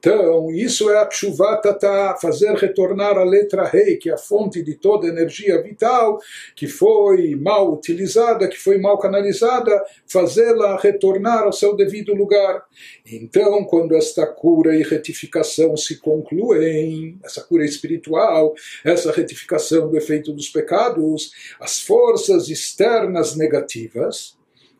Então, 0.05 0.51
isso 0.51 0.89
é 0.89 0.97
a 0.97 1.05
Tshuvatata, 1.05 2.17
fazer 2.21 2.53
retornar 2.55 3.17
a 3.17 3.23
letra 3.23 3.63
rei, 3.63 3.95
que 3.95 4.09
é 4.09 4.13
a 4.13 4.17
fonte 4.17 4.61
de 4.61 4.75
toda 4.75 5.07
energia 5.07 5.61
vital, 5.63 6.19
que 6.57 6.67
foi 6.67 7.37
mal 7.37 7.71
utilizada, 7.71 8.49
que 8.49 8.59
foi 8.59 8.77
mal 8.77 8.99
canalizada, 8.99 9.81
fazê-la 10.05 10.77
retornar 10.77 11.43
ao 11.43 11.53
seu 11.53 11.73
devido 11.73 12.13
lugar. 12.13 12.65
Então, 13.09 13.63
quando 13.63 13.95
esta 13.95 14.27
cura 14.27 14.75
e 14.75 14.83
retificação 14.83 15.77
se 15.77 15.97
concluem, 16.01 17.17
essa 17.23 17.39
cura 17.39 17.63
espiritual, 17.63 18.53
essa 18.83 19.09
retificação 19.09 19.89
do 19.89 19.95
efeito 19.95 20.33
dos 20.33 20.49
pecados, 20.49 21.31
as 21.61 21.79
forças 21.79 22.49
externas 22.49 23.37
negativas, 23.37 24.35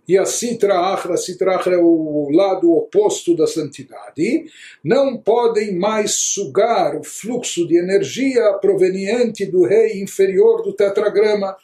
e 0.07 0.17
a 0.17 0.25
Sitra 0.25 0.77
Achra, 0.77 1.15
Sitra 1.15 1.55
Achra 1.55 1.75
é 1.75 1.79
o 1.79 2.29
lado 2.31 2.71
oposto 2.71 3.35
da 3.35 3.47
santidade, 3.47 4.45
não 4.83 5.17
podem 5.17 5.77
mais 5.77 6.11
sugar 6.11 6.95
o 6.95 7.03
fluxo 7.03 7.67
de 7.67 7.77
energia 7.77 8.53
proveniente 8.61 9.45
do 9.45 9.65
rei 9.65 10.01
inferior 10.01 10.61
do 10.61 10.73
tetragrama, 10.73 11.55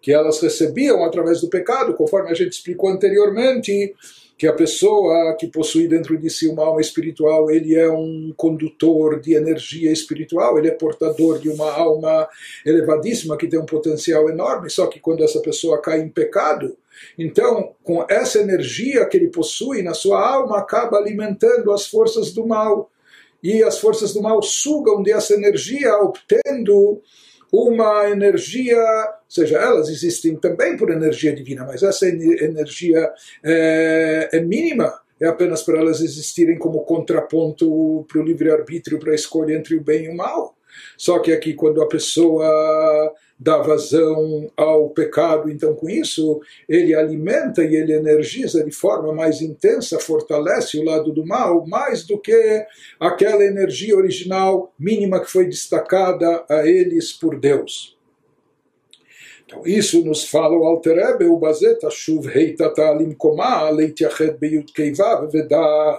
que 0.00 0.12
elas 0.12 0.40
recebiam 0.40 1.04
através 1.04 1.40
do 1.40 1.48
pecado, 1.48 1.94
conforme 1.94 2.30
a 2.30 2.34
gente 2.34 2.52
explicou 2.52 2.88
anteriormente, 2.88 3.94
que 4.38 4.46
a 4.46 4.52
pessoa 4.52 5.36
que 5.36 5.48
possui 5.48 5.88
dentro 5.88 6.16
de 6.16 6.30
si 6.30 6.46
uma 6.46 6.64
alma 6.64 6.80
espiritual, 6.80 7.50
ele 7.50 7.74
é 7.74 7.90
um 7.90 8.32
condutor 8.36 9.20
de 9.20 9.34
energia 9.34 9.90
espiritual, 9.90 10.56
ele 10.56 10.68
é 10.68 10.70
portador 10.70 11.40
de 11.40 11.48
uma 11.48 11.68
alma 11.72 12.28
elevadíssima 12.64 13.36
que 13.36 13.48
tem 13.48 13.58
um 13.58 13.66
potencial 13.66 14.30
enorme, 14.30 14.70
só 14.70 14.86
que 14.86 15.00
quando 15.00 15.24
essa 15.24 15.40
pessoa 15.40 15.82
cai 15.82 16.00
em 16.00 16.08
pecado, 16.08 16.76
então, 17.16 17.74
com 17.82 18.04
essa 18.08 18.40
energia 18.40 19.06
que 19.06 19.16
ele 19.16 19.28
possui 19.28 19.82
na 19.82 19.94
sua 19.94 20.24
alma, 20.24 20.58
acaba 20.58 20.98
alimentando 20.98 21.72
as 21.72 21.86
forças 21.86 22.32
do 22.32 22.46
mal. 22.46 22.90
e 23.40 23.62
as 23.62 23.78
forças 23.78 24.12
do 24.12 24.20
mal 24.20 24.42
sugam 24.42 25.00
dessa 25.00 25.32
energia, 25.32 25.96
obtendo 25.98 27.00
uma 27.52 28.08
energia, 28.10 28.76
ou 28.76 29.30
seja, 29.30 29.58
elas 29.58 29.88
existem 29.88 30.36
também 30.36 30.76
por 30.76 30.90
energia 30.90 31.34
divina, 31.34 31.64
mas 31.64 31.82
essa 31.82 32.06
energia 32.06 33.10
é, 33.42 34.28
é 34.32 34.40
mínima, 34.40 35.00
é 35.20 35.26
apenas 35.26 35.62
para 35.62 35.78
elas 35.78 36.00
existirem 36.00 36.58
como 36.58 36.84
contraponto 36.84 38.04
para 38.06 38.20
o 38.20 38.24
livre-arbítrio, 38.24 38.98
para 38.98 39.12
a 39.12 39.16
escolha 39.16 39.54
entre 39.54 39.76
o 39.76 39.82
bem 39.82 40.04
e 40.04 40.08
o 40.08 40.16
mal. 40.16 40.56
Só 40.96 41.18
que 41.18 41.32
aqui, 41.32 41.54
quando 41.54 41.82
a 41.82 41.88
pessoa 41.88 43.12
dá 43.38 43.58
vazão 43.58 44.50
ao 44.56 44.90
pecado, 44.90 45.48
então 45.48 45.74
com 45.74 45.88
isso 45.88 46.40
ele 46.68 46.94
alimenta 46.94 47.62
e 47.62 47.76
ele 47.76 47.92
energiza 47.92 48.64
de 48.64 48.72
forma 48.72 49.12
mais 49.12 49.40
intensa, 49.40 50.00
fortalece 50.00 50.78
o 50.78 50.84
lado 50.84 51.12
do 51.12 51.24
mal, 51.24 51.64
mais 51.66 52.04
do 52.04 52.18
que 52.18 52.66
aquela 52.98 53.44
energia 53.44 53.96
original 53.96 54.72
mínima 54.78 55.20
que 55.20 55.30
foi 55.30 55.46
destacada 55.46 56.44
a 56.48 56.66
eles 56.66 57.12
por 57.12 57.38
Deus. 57.38 57.96
Então, 59.46 59.62
isso 59.64 60.04
nos 60.04 60.24
fala 60.24 60.58
o 60.58 60.64
Alter 60.64 60.98
Ebe, 60.98 61.24
o 61.24 61.38
Bazeta, 61.38 61.88
Shuv 61.90 62.28
Heitata 62.28 62.92
Limkoma, 62.92 63.70
Leitiachet 63.70 64.36
Beyut 64.38 64.70
Keivav 64.74 65.26
Vedal. 65.30 65.98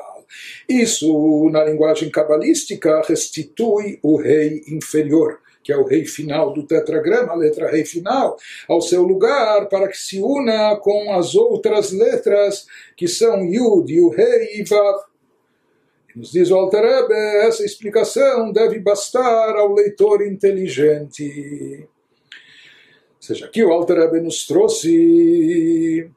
Isso, 0.68 1.50
na 1.52 1.64
linguagem 1.64 2.12
cabalística, 2.12 3.02
restitui 3.08 3.98
o 4.04 4.18
rei 4.18 4.62
inferior 4.68 5.40
que 5.64 5.72
é 5.72 5.78
o 5.78 5.86
rei 5.86 6.06
final 6.06 6.54
do 6.54 6.66
tetragrama, 6.66 7.34
a 7.34 7.36
letra 7.36 7.70
rei 7.70 7.86
final, 7.86 8.38
ao 8.68 8.82
seu 8.82 9.04
lugar 9.04 9.68
para 9.68 9.88
que 9.88 9.98
se 9.98 10.20
una 10.22 10.76
com 10.78 11.14
as 11.14 11.36
outras 11.36 11.92
letras 11.92 12.66
que 12.96 13.08
são 13.08 13.44
Yud, 13.44 13.92
rei 14.16 14.60
e 14.60 14.64
Vav. 14.64 15.10
Nos 16.16 16.32
diz 16.32 16.50
o 16.50 16.56
Alter 16.56 16.84
Ebe, 16.84 17.14
essa 17.48 17.64
explicação 17.64 18.52
deve 18.52 18.80
bastar 18.80 19.56
ao 19.56 19.74
leitor 19.74 20.26
inteligente. 20.26 21.88
Ou 22.32 23.22
seja, 23.22 23.46
aqui 23.46 23.64
o 23.64 23.72
Alter 23.72 24.00
Ebe 24.00 24.22
nos 24.22 24.48
trouxe 24.48 26.10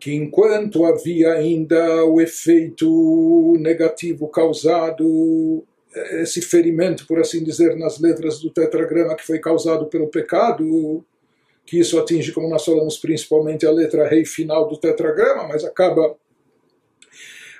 que 0.00 0.14
enquanto 0.14 0.84
havia 0.84 1.34
ainda 1.34 2.04
o 2.06 2.20
efeito 2.20 3.54
negativo 3.60 4.26
causado 4.28 5.62
esse 5.94 6.40
ferimento, 6.40 7.06
por 7.06 7.18
assim 7.20 7.44
dizer, 7.44 7.76
nas 7.76 8.00
letras 8.00 8.40
do 8.40 8.50
tetragrama 8.50 9.14
que 9.14 9.26
foi 9.26 9.38
causado 9.38 9.86
pelo 9.86 10.08
pecado, 10.08 11.04
que 11.64 11.78
isso 11.78 11.98
atinge, 11.98 12.32
como 12.32 12.48
nós 12.48 12.64
falamos, 12.64 12.98
principalmente 12.98 13.66
a 13.66 13.70
letra 13.70 14.08
rei 14.08 14.24
final 14.24 14.68
do 14.68 14.76
tetragrama, 14.76 15.46
mas 15.46 15.64
acaba 15.64 16.16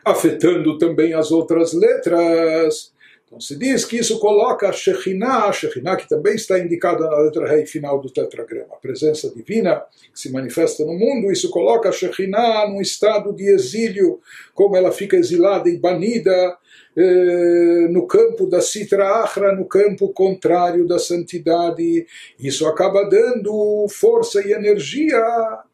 afetando 0.05 0.79
também 0.79 1.14
as 1.14 1.31
outras 1.31 1.73
letras. 1.73 2.92
Então 3.27 3.40
se 3.40 3.57
diz 3.57 3.85
que 3.85 3.97
isso 3.97 4.18
coloca 4.18 4.68
a 4.68 4.73
Shekhinah, 4.73 5.47
a 5.47 5.53
Shekhinah 5.53 5.97
que 5.97 6.07
também 6.09 6.35
está 6.35 6.59
indicada 6.59 7.07
na 7.07 7.16
letra 7.18 7.49
rei 7.49 7.64
final 7.64 7.99
do 7.99 8.11
tetragrama, 8.11 8.75
a 8.75 8.77
presença 8.77 9.31
divina 9.31 9.83
que 10.12 10.21
se 10.21 10.31
manifesta 10.31 10.85
no 10.85 10.92
mundo, 10.92 11.33
isso 11.33 11.49
coloca 11.49 11.88
a 11.88 11.92
Shekhinah 11.92 12.68
num 12.68 12.81
estado 12.81 13.33
de 13.33 13.45
exílio, 13.45 14.21
como 14.55 14.77
ela 14.77 14.92
fica 14.92 15.16
exilada 15.16 15.71
e 15.71 15.79
banida 15.79 16.59
eh, 16.96 17.88
no 17.90 18.07
campo 18.07 18.46
da 18.46 18.61
Sitra 18.61 19.22
Achra, 19.22 19.55
no 19.55 19.64
campo 19.64 20.09
contrário 20.12 20.87
da 20.87 20.98
santidade. 20.98 22.07
Isso 22.38 22.66
acaba 22.66 23.09
dando 23.09 23.87
força 23.88 24.46
e 24.46 24.52
energia 24.52 25.22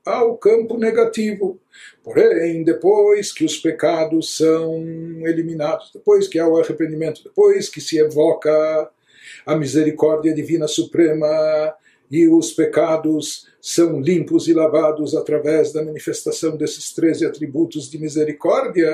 ao 0.05 0.37
campo 0.37 0.79
negativo. 0.79 1.59
Porém, 2.03 2.63
depois 2.63 3.33
que 3.33 3.45
os 3.45 3.57
pecados 3.57 4.37
são 4.37 4.83
eliminados, 5.25 5.91
depois 5.93 6.29
que 6.29 6.39
há 6.39 6.47
o 6.47 6.59
arrependimento, 6.59 7.23
depois 7.25 7.69
que 7.69 7.81
se 7.81 7.99
evoca 7.99 8.89
a 9.45 9.57
misericórdia 9.57 10.35
divina 10.35 10.67
suprema 10.69 11.75
e 12.11 12.27
os 12.29 12.53
pecados 12.53 13.47
são 13.61 14.01
limpos 14.01 14.49
e 14.49 14.55
lavados 14.55 15.15
através 15.15 15.73
da 15.73 15.85
manifestação 15.85 16.57
desses 16.57 16.93
13 16.93 17.27
atributos 17.27 17.91
de 17.91 17.99
misericórdia. 17.99 18.91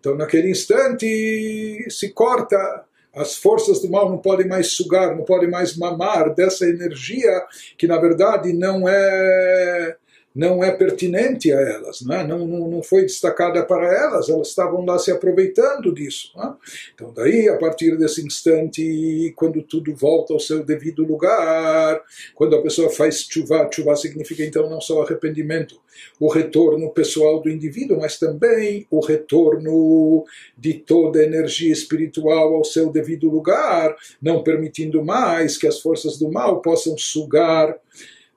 Então, 0.00 0.16
naquele 0.16 0.50
instante, 0.50 1.86
se 1.88 2.10
corta. 2.10 2.84
As 3.14 3.36
forças 3.36 3.80
do 3.80 3.88
mal 3.88 4.10
não 4.10 4.18
podem 4.18 4.48
mais 4.48 4.72
sugar, 4.72 5.16
não 5.16 5.24
podem 5.24 5.48
mais 5.48 5.76
mamar 5.76 6.34
dessa 6.34 6.66
energia 6.66 7.44
que, 7.78 7.86
na 7.86 7.96
verdade, 7.96 8.52
não 8.52 8.88
é 8.88 9.96
não 10.34 10.64
é 10.64 10.72
pertinente 10.72 11.52
a 11.52 11.60
elas, 11.60 12.02
não, 12.02 12.14
é? 12.14 12.26
não, 12.26 12.44
não, 12.44 12.68
não 12.68 12.82
foi 12.82 13.02
destacada 13.02 13.64
para 13.64 13.86
elas, 13.86 14.28
elas 14.28 14.48
estavam 14.48 14.84
lá 14.84 14.98
se 14.98 15.12
aproveitando 15.12 15.94
disso. 15.94 16.32
É? 16.36 16.52
Então, 16.92 17.12
daí, 17.14 17.48
a 17.48 17.56
partir 17.56 17.96
desse 17.96 18.26
instante, 18.26 19.32
quando 19.36 19.62
tudo 19.62 19.94
volta 19.94 20.32
ao 20.32 20.40
seu 20.40 20.64
devido 20.64 21.04
lugar, 21.04 22.02
quando 22.34 22.56
a 22.56 22.62
pessoa 22.62 22.90
faz 22.90 23.26
chuva, 23.30 23.68
chuva 23.72 23.94
significa 23.94 24.44
então 24.44 24.68
não 24.68 24.80
só 24.80 25.02
arrependimento, 25.02 25.80
o 26.18 26.28
retorno 26.28 26.90
pessoal 26.90 27.40
do 27.40 27.48
indivíduo, 27.48 28.00
mas 28.00 28.18
também 28.18 28.86
o 28.90 28.98
retorno 28.98 30.24
de 30.58 30.74
toda 30.74 31.20
a 31.20 31.24
energia 31.24 31.72
espiritual 31.72 32.54
ao 32.54 32.64
seu 32.64 32.90
devido 32.90 33.30
lugar, 33.30 33.94
não 34.20 34.42
permitindo 34.42 35.04
mais 35.04 35.56
que 35.56 35.68
as 35.68 35.80
forças 35.80 36.18
do 36.18 36.30
mal 36.30 36.60
possam 36.60 36.98
sugar 36.98 37.78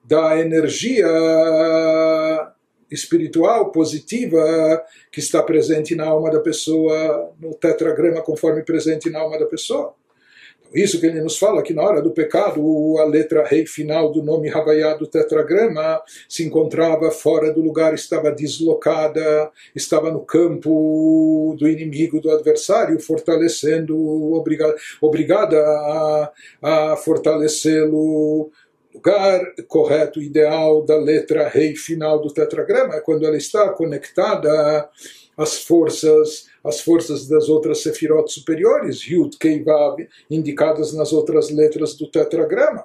da 0.08 0.40
energia 0.40 1.06
espiritual 2.90 3.70
positiva 3.70 4.82
que 5.12 5.20
está 5.20 5.42
presente 5.42 5.94
na 5.94 6.06
alma 6.06 6.30
da 6.30 6.40
pessoa, 6.40 7.30
no 7.38 7.54
tetragrama 7.54 8.22
conforme 8.22 8.62
presente 8.62 9.10
na 9.10 9.20
alma 9.20 9.38
da 9.38 9.44
pessoa. 9.44 9.94
Então, 10.70 10.82
isso 10.82 10.98
que 10.98 11.06
ele 11.06 11.20
nos 11.20 11.38
fala 11.38 11.62
que 11.62 11.74
na 11.74 11.82
hora 11.82 12.00
do 12.00 12.10
pecado, 12.10 12.96
a 12.98 13.04
letra 13.04 13.44
rei 13.44 13.66
final 13.66 14.10
do 14.10 14.22
nome 14.22 14.50
Havaiá 14.50 14.94
do 14.94 15.06
tetragrama 15.06 16.00
se 16.26 16.44
encontrava 16.44 17.10
fora 17.10 17.52
do 17.52 17.60
lugar, 17.60 17.92
estava 17.92 18.30
deslocada, 18.30 19.50
estava 19.74 20.10
no 20.10 20.20
campo 20.20 21.54
do 21.58 21.68
inimigo, 21.68 22.20
do 22.20 22.30
adversário, 22.30 22.98
fortalecendo, 23.00 23.96
obrigada, 24.34 24.74
obrigada 25.02 25.58
a, 25.58 26.32
a 26.62 26.96
fortalecê-lo 26.96 28.50
lugar 28.98 29.54
correto, 29.68 30.20
ideal 30.20 30.84
da 30.84 30.96
letra 30.96 31.48
rei 31.48 31.76
final 31.76 32.20
do 32.20 32.32
tetragrama 32.32 32.96
é 32.96 33.00
quando 33.00 33.24
ela 33.24 33.36
está 33.36 33.68
conectada 33.70 34.90
às 35.36 35.62
forças, 35.62 36.48
às 36.64 36.80
forças 36.80 37.28
das 37.28 37.48
outras 37.48 37.80
sefirot 37.80 38.30
superiores, 38.30 39.06
Yud, 39.06 39.38
Kei, 39.38 39.62
Vav, 39.62 40.00
indicadas 40.28 40.92
nas 40.92 41.12
outras 41.12 41.48
letras 41.50 41.94
do 41.94 42.10
tetragrama. 42.10 42.84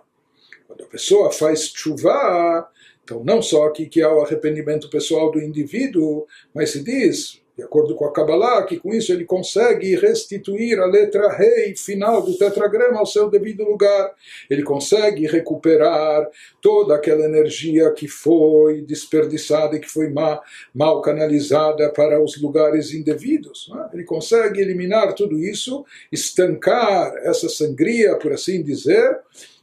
Quando 0.67 0.83
a 0.83 0.87
pessoa 0.87 1.31
faz 1.31 1.71
chuva, 1.73 2.69
então 3.03 3.23
não 3.23 3.41
só 3.41 3.65
aqui 3.65 3.87
que 3.87 4.03
há 4.03 4.13
o 4.13 4.21
arrependimento 4.21 4.89
pessoal 4.89 5.31
do 5.31 5.41
indivíduo, 5.41 6.27
mas 6.53 6.69
se 6.69 6.83
diz 6.83 7.41
de 7.55 7.63
acordo 7.63 7.93
com 7.95 8.05
a 8.05 8.11
Kabbalah, 8.11 8.63
que 8.63 8.79
com 8.79 8.91
isso 8.93 9.11
ele 9.13 9.25
consegue 9.25 9.95
restituir 9.95 10.79
a 10.79 10.87
letra 10.87 11.29
rei 11.29 11.75
final 11.75 12.21
do 12.21 12.35
tetragrama 12.35 12.99
ao 12.99 13.05
seu 13.05 13.29
devido 13.29 13.63
lugar. 13.63 14.11
Ele 14.49 14.63
consegue 14.63 15.27
recuperar 15.27 16.27
toda 16.59 16.95
aquela 16.95 17.25
energia 17.25 17.91
que 17.91 18.07
foi 18.07 18.81
desperdiçada 18.81 19.75
e 19.75 19.79
que 19.79 19.89
foi 19.89 20.09
mal, 20.09 20.41
mal 20.73 21.01
canalizada 21.01 21.91
para 21.91 22.21
os 22.23 22.41
lugares 22.41 22.91
indevidos. 22.91 23.69
É? 23.75 23.95
Ele 23.95 24.03
consegue 24.03 24.59
eliminar 24.59 25.13
tudo 25.13 25.37
isso, 25.37 25.85
estancar 26.11 27.13
essa 27.17 27.47
sangria, 27.47 28.15
por 28.15 28.33
assim 28.33 28.63
dizer, 28.63 29.19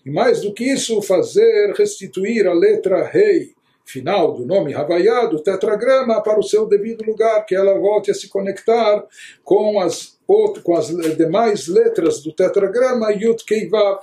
e 0.06 0.10
mais 0.10 0.42
do 0.42 0.52
que 0.52 0.64
isso, 0.64 1.02
fazer 1.02 1.74
restituir 1.76 2.46
a 2.46 2.54
letra 2.54 3.04
rei 3.04 3.52
final 3.90 4.34
do 4.34 4.46
nome 4.46 4.74
Havaiá, 4.74 5.26
do 5.26 5.42
tetragrama, 5.42 6.22
para 6.22 6.38
o 6.38 6.42
seu 6.42 6.66
devido 6.66 7.04
lugar, 7.04 7.44
que 7.44 7.54
ela 7.54 7.78
volte 7.78 8.10
a 8.10 8.14
se 8.14 8.28
conectar 8.28 9.04
com 9.44 9.80
as, 9.80 10.18
com 10.62 10.76
as 10.76 10.88
demais 11.16 11.66
letras 11.66 12.22
do 12.22 12.32
tetragrama 12.32 13.12
Yud 13.12 13.44
Kei 13.44 13.68
Vav. 13.68 14.00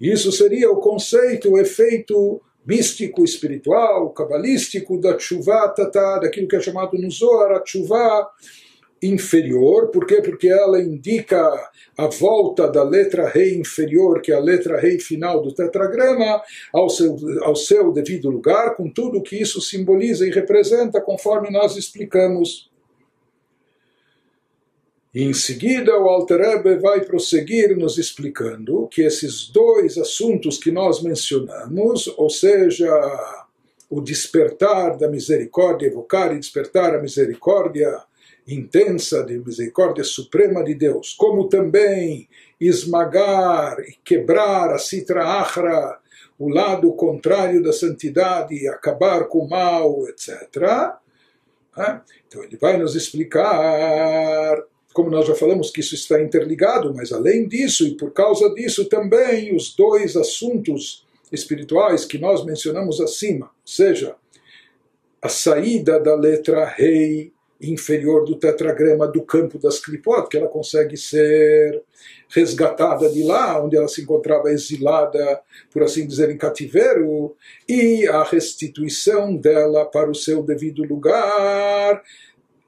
Isso 0.00 0.30
seria 0.32 0.70
o 0.70 0.80
conceito, 0.80 1.50
o 1.50 1.58
efeito 1.58 2.40
místico, 2.66 3.24
espiritual, 3.24 4.10
cabalístico 4.10 5.00
da 5.00 5.14
tshuva 5.16 5.68
tata, 5.68 6.20
daquilo 6.20 6.48
que 6.48 6.56
é 6.56 6.60
chamado 6.60 6.98
no 6.98 7.10
Zohar, 7.10 7.52
a 7.52 7.60
tshuva 7.60 8.28
inferior, 9.02 9.88
por 9.88 10.06
quê? 10.06 10.22
Porque 10.22 10.48
ela 10.48 10.80
indica 10.80 11.38
a 11.96 12.06
volta 12.06 12.68
da 12.68 12.82
letra 12.82 13.28
rei 13.28 13.56
inferior, 13.56 14.20
que 14.20 14.32
é 14.32 14.34
a 14.34 14.40
letra 14.40 14.78
rei 14.78 14.98
final 14.98 15.42
do 15.42 15.52
tetragrama, 15.52 16.42
ao 16.72 16.88
seu, 16.88 17.16
ao 17.42 17.56
seu 17.56 17.92
devido 17.92 18.30
lugar, 18.30 18.74
com 18.74 18.88
tudo 18.88 19.18
o 19.18 19.22
que 19.22 19.36
isso 19.36 19.60
simboliza 19.60 20.26
e 20.26 20.30
representa, 20.30 21.00
conforme 21.00 21.50
nós 21.50 21.76
explicamos. 21.76 22.70
Em 25.14 25.32
seguida, 25.32 25.98
o 25.98 26.08
Alter 26.08 26.80
vai 26.80 27.02
prosseguir 27.02 27.74
nos 27.74 27.96
explicando 27.96 28.86
que 28.88 29.00
esses 29.00 29.48
dois 29.48 29.96
assuntos 29.96 30.58
que 30.58 30.70
nós 30.70 31.02
mencionamos, 31.02 32.06
ou 32.18 32.28
seja, 32.28 32.90
o 33.88 34.02
despertar 34.02 34.98
da 34.98 35.08
misericórdia, 35.08 35.86
evocar 35.86 36.34
e 36.34 36.38
despertar 36.38 36.94
a 36.94 37.00
misericórdia, 37.00 37.98
intensa 38.46 39.24
de 39.24 39.38
misericórdia 39.38 40.04
suprema 40.04 40.62
de 40.62 40.74
Deus, 40.74 41.14
como 41.14 41.48
também 41.48 42.28
esmagar 42.60 43.80
e 43.80 43.96
quebrar 44.04 44.72
a 44.72 44.78
citra 44.78 45.24
achra, 45.24 45.98
o 46.38 46.48
lado 46.48 46.92
contrário 46.92 47.62
da 47.62 47.72
santidade, 47.72 48.68
acabar 48.68 49.24
com 49.24 49.38
o 49.38 49.48
mal, 49.48 50.06
etc. 50.08 50.38
Né? 51.76 52.02
Então 52.28 52.44
ele 52.44 52.56
vai 52.56 52.76
nos 52.76 52.94
explicar, 52.94 54.62
como 54.92 55.10
nós 55.10 55.26
já 55.26 55.34
falamos 55.34 55.70
que 55.70 55.80
isso 55.80 55.94
está 55.94 56.20
interligado, 56.20 56.94
mas 56.94 57.12
além 57.12 57.48
disso 57.48 57.86
e 57.86 57.96
por 57.96 58.12
causa 58.12 58.52
disso 58.54 58.88
também 58.88 59.54
os 59.54 59.74
dois 59.74 60.16
assuntos 60.16 61.04
espirituais 61.32 62.04
que 62.04 62.18
nós 62.18 62.44
mencionamos 62.44 63.00
acima, 63.00 63.46
ou 63.46 63.52
seja, 63.66 64.14
a 65.20 65.28
saída 65.28 65.98
da 65.98 66.14
letra 66.14 66.64
rei 66.64 67.32
inferior 67.60 68.24
do 68.24 68.36
tetragrama 68.36 69.06
do 69.08 69.22
campo 69.22 69.58
das 69.58 69.78
clipot, 69.78 70.28
que 70.28 70.36
ela 70.36 70.48
consegue 70.48 70.96
ser 70.96 71.82
resgatada 72.28 73.08
de 73.08 73.22
lá, 73.22 73.62
onde 73.62 73.76
ela 73.76 73.88
se 73.88 74.02
encontrava 74.02 74.50
exilada, 74.50 75.40
por 75.70 75.82
assim 75.82 76.06
dizer, 76.06 76.30
em 76.30 76.36
cativeiro, 76.36 77.34
e 77.68 78.06
a 78.06 78.22
restituição 78.22 79.36
dela 79.36 79.84
para 79.86 80.10
o 80.10 80.14
seu 80.14 80.42
devido 80.42 80.82
lugar, 80.84 82.02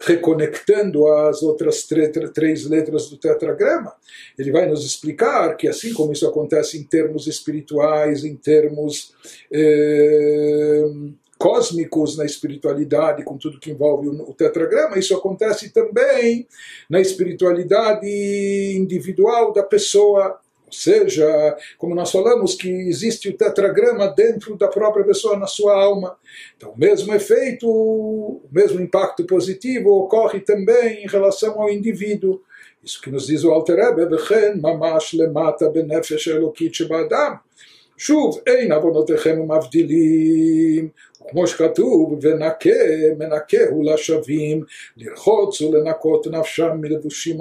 reconectando 0.01 1.09
as 1.09 1.43
outras 1.43 1.87
três 2.33 2.65
letras 2.67 3.09
do 3.11 3.17
tetragrama. 3.17 3.93
Ele 4.39 4.53
vai 4.53 4.67
nos 4.67 4.85
explicar 4.85 5.57
que, 5.57 5.67
assim 5.67 5.93
como 5.93 6.13
isso 6.13 6.27
acontece 6.27 6.79
em 6.79 6.85
termos 6.85 7.27
espirituais, 7.27 8.25
em 8.25 8.37
termos. 8.37 9.13
Eh, 9.53 10.85
cósmicos 11.39 12.17
na 12.17 12.25
espiritualidade, 12.25 13.25
com 13.25 13.39
tudo 13.39 13.61
que 13.61 13.71
envolve 13.71 14.09
o 14.09 14.35
tetragrama, 14.35 14.99
isso 14.99 15.17
acontece 15.17 15.71
também 15.71 16.47
na 16.91 17.01
espiritualidade 17.01 18.07
individual 18.77 19.53
da 19.53 19.63
pessoa. 19.63 20.41
Ou 20.67 20.73
seja, 20.73 21.57
como 21.79 21.95
nós 21.95 22.11
falamos, 22.11 22.55
que 22.55 22.69
existe 22.69 23.31
o 23.31 23.37
tetragrama 23.37 24.07
dentro 24.09 24.55
da 24.55 24.69
própria 24.69 25.03
pessoa, 25.03 25.39
na 25.39 25.47
sua 25.47 25.75
alma. 25.75 26.19
Então, 26.57 26.73
o 26.73 26.79
mesmo 26.79 27.15
efeito, 27.15 27.67
o 27.67 28.43
mesmo 28.53 28.79
impacto 28.79 29.25
positivo 29.25 29.91
ocorre 29.91 30.41
também 30.41 31.05
em 31.05 31.09
relação 31.09 31.59
ao 31.63 31.71
indivíduo. 31.71 32.43
Isso 32.85 33.01
que 33.01 33.11
nos 33.11 33.29
diz 33.29 33.45
o 33.45 33.51
Alter 33.51 33.77
Rebbe, 33.77 34.61
mamash 34.61 35.15
lemata 35.15 35.71
benefesh 35.71 36.27
elokit 36.27 36.77
sheba'adam. 36.77 37.41
שוב, 37.98 38.40
אין 38.48 38.72
עוונותיכם 38.72 39.52
מבדילים, 39.52 40.90
כמו 41.30 41.48
שכתוב, 41.48 42.20
ונקה, 42.22 42.70
מנקהו 43.18 43.84
לשווים, 43.84 44.64
לרחוץ 44.98 45.62
ולנקות 45.62 46.28
נפשם 46.28 46.72
מלבושים 46.82 47.38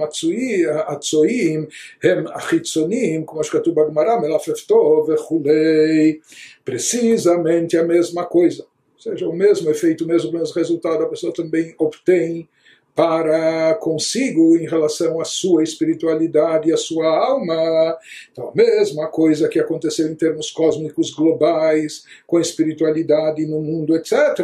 הצועים, 0.89 1.67
הם 2.03 2.25
החיצוניים, 2.35 3.25
כמו 3.27 3.45
שכתוב 3.45 3.75
בגמרא, 3.81 4.21
מלפפתו 4.21 5.07
וכולי. 5.09 6.19
Precisamente 6.65 7.77
a 7.77 7.83
mesma 7.83 8.25
coisa. 8.25 8.65
Ou 8.95 9.03
seja, 9.03 9.29
o 9.29 9.33
mesmo 9.33 9.69
efeito, 9.69 10.05
o 10.05 10.07
mesmo, 10.07 10.31
o 10.31 10.33
mesmo 10.33 10.55
resultado, 10.55 11.03
a 11.03 11.09
pessoa 11.09 11.33
também 11.35 11.75
obtém 11.77 12.49
para 12.98 13.76
consigo 13.76 14.58
em 14.58 14.66
relação 14.66 15.22
à 15.22 15.24
sua 15.24 15.62
espiritualidade 15.62 16.68
e 16.68 16.74
à 16.74 16.78
sua 16.78 17.06
alma. 17.06 17.96
Então, 18.32 18.50
a 18.50 18.56
mesma 18.56 19.06
coisa 19.06 19.48
que 19.48 19.60
aconteceu 19.60 20.08
em 20.08 20.16
termos 20.16 20.50
cósmicos 20.50 21.12
globais, 21.12 22.06
com 22.26 22.38
a 22.38 22.42
espiritualidade 22.42 23.46
no 23.46 23.62
mundo, 23.62 23.96
etc. 23.96 24.40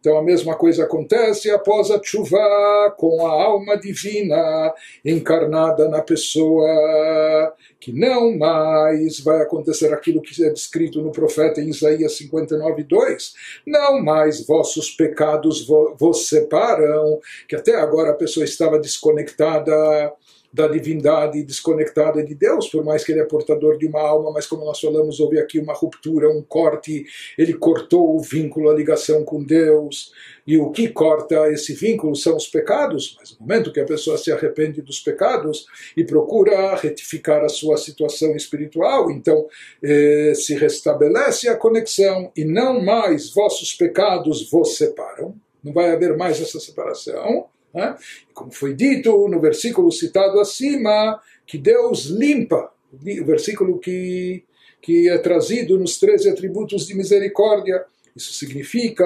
Então, 0.00 0.18
a 0.18 0.22
mesma 0.22 0.56
coisa 0.56 0.82
acontece 0.82 1.48
após 1.50 1.90
a 1.90 2.00
chuva, 2.02 2.94
com 2.96 3.24
a 3.24 3.30
alma 3.30 3.76
divina 3.76 4.74
encarnada 5.04 5.88
na 5.88 6.02
pessoa, 6.02 7.54
que 7.80 7.92
não 7.92 8.36
mais 8.36 9.20
vai 9.20 9.42
acontecer 9.42 9.92
aquilo 9.92 10.22
que 10.22 10.44
é 10.44 10.50
descrito 10.50 11.00
no 11.00 11.12
profeta 11.12 11.60
em 11.60 11.68
Isaías 11.68 12.16
59, 12.16 12.82
2. 12.82 13.34
Não 13.66 14.02
mais 14.02 14.44
vossos 14.44 14.90
pecados 14.90 15.66
vos 15.66 16.28
separam, 16.28 17.20
que 17.48 17.56
até 17.56 17.75
agora 17.80 18.10
a 18.10 18.14
pessoa 18.14 18.44
estava 18.44 18.78
desconectada 18.78 20.12
da 20.56 20.66
divindade, 20.66 21.42
desconectada 21.42 22.24
de 22.24 22.34
Deus, 22.34 22.68
por 22.68 22.82
mais 22.82 23.04
que 23.04 23.12
ele 23.12 23.20
é 23.20 23.24
portador 23.24 23.76
de 23.76 23.86
uma 23.86 24.00
alma, 24.00 24.32
mas 24.32 24.46
como 24.46 24.64
nós 24.64 24.80
falamos, 24.80 25.20
houve 25.20 25.38
aqui 25.38 25.58
uma 25.58 25.74
ruptura, 25.74 26.30
um 26.30 26.42
corte, 26.42 27.04
ele 27.36 27.52
cortou 27.52 28.16
o 28.16 28.20
vínculo, 28.20 28.70
a 28.70 28.74
ligação 28.74 29.22
com 29.22 29.44
Deus, 29.44 30.12
e 30.46 30.56
o 30.56 30.70
que 30.70 30.88
corta 30.88 31.52
esse 31.52 31.74
vínculo 31.74 32.16
são 32.16 32.36
os 32.36 32.46
pecados, 32.46 33.18
mas 33.20 33.32
no 33.32 33.46
momento 33.46 33.70
que 33.70 33.80
a 33.80 33.84
pessoa 33.84 34.16
se 34.16 34.32
arrepende 34.32 34.80
dos 34.80 34.98
pecados 34.98 35.66
e 35.94 36.04
procura 36.04 36.74
retificar 36.76 37.44
a 37.44 37.50
sua 37.50 37.76
situação 37.76 38.34
espiritual, 38.34 39.10
então 39.10 39.46
eh, 39.82 40.32
se 40.34 40.54
restabelece 40.54 41.50
a 41.50 41.56
conexão 41.56 42.32
e 42.34 42.46
não 42.46 42.82
mais 42.82 43.30
vossos 43.30 43.74
pecados 43.74 44.48
vos 44.50 44.78
separam, 44.78 45.34
não 45.62 45.74
vai 45.74 45.90
haver 45.90 46.16
mais 46.16 46.40
essa 46.40 46.60
separação, 46.60 47.46
né? 47.76 47.94
Como 48.32 48.50
foi 48.50 48.74
dito 48.74 49.28
no 49.28 49.38
versículo 49.38 49.92
citado 49.92 50.40
acima, 50.40 51.20
que 51.46 51.58
Deus 51.58 52.06
limpa, 52.06 52.72
o 52.92 53.24
versículo 53.24 53.78
que, 53.78 54.42
que 54.80 55.08
é 55.10 55.18
trazido 55.18 55.78
nos 55.78 55.98
13 55.98 56.30
atributos 56.30 56.86
de 56.86 56.94
misericórdia. 56.94 57.84
Isso 58.16 58.32
significa 58.32 59.04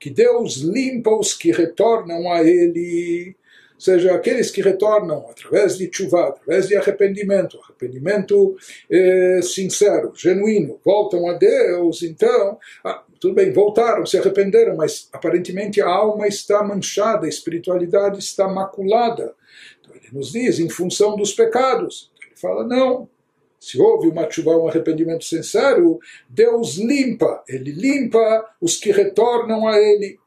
que 0.00 0.10
Deus 0.10 0.56
limpa 0.56 1.10
os 1.14 1.32
que 1.32 1.52
retornam 1.52 2.30
a 2.32 2.42
Ele, 2.42 3.36
seja, 3.78 4.14
aqueles 4.14 4.50
que 4.50 4.62
retornam 4.62 5.26
através 5.28 5.76
de 5.76 5.90
chuva, 5.92 6.28
através 6.28 6.68
de 6.68 6.76
arrependimento, 6.76 7.58
arrependimento 7.62 8.56
eh, 8.90 9.40
sincero, 9.42 10.12
genuíno, 10.14 10.80
voltam 10.84 11.28
a 11.28 11.34
Deus, 11.34 12.02
então 12.02 12.58
tudo 13.20 13.34
bem, 13.34 13.52
voltaram, 13.52 14.04
se 14.04 14.18
arrependeram, 14.18 14.76
mas 14.76 15.08
aparentemente 15.12 15.80
a 15.80 15.88
alma 15.88 16.28
está 16.28 16.62
manchada, 16.62 17.26
a 17.26 17.28
espiritualidade 17.28 18.18
está 18.18 18.46
maculada. 18.46 19.34
Então 19.80 19.96
ele 19.96 20.08
nos 20.12 20.32
diz, 20.32 20.58
em 20.58 20.68
função 20.68 21.16
dos 21.16 21.32
pecados. 21.32 22.12
Ele 22.24 22.36
fala, 22.36 22.66
não. 22.66 23.08
Se 23.58 23.80
houve 23.80 24.06
uma 24.08 24.30
chuva, 24.30 24.56
um 24.56 24.68
arrependimento 24.68 25.24
sincero, 25.24 25.98
Deus 26.28 26.76
limpa, 26.76 27.42
ele 27.48 27.72
limpa 27.72 28.44
os 28.60 28.76
que 28.76 28.92
retornam 28.92 29.66
a 29.66 29.78
ele. 29.78 30.18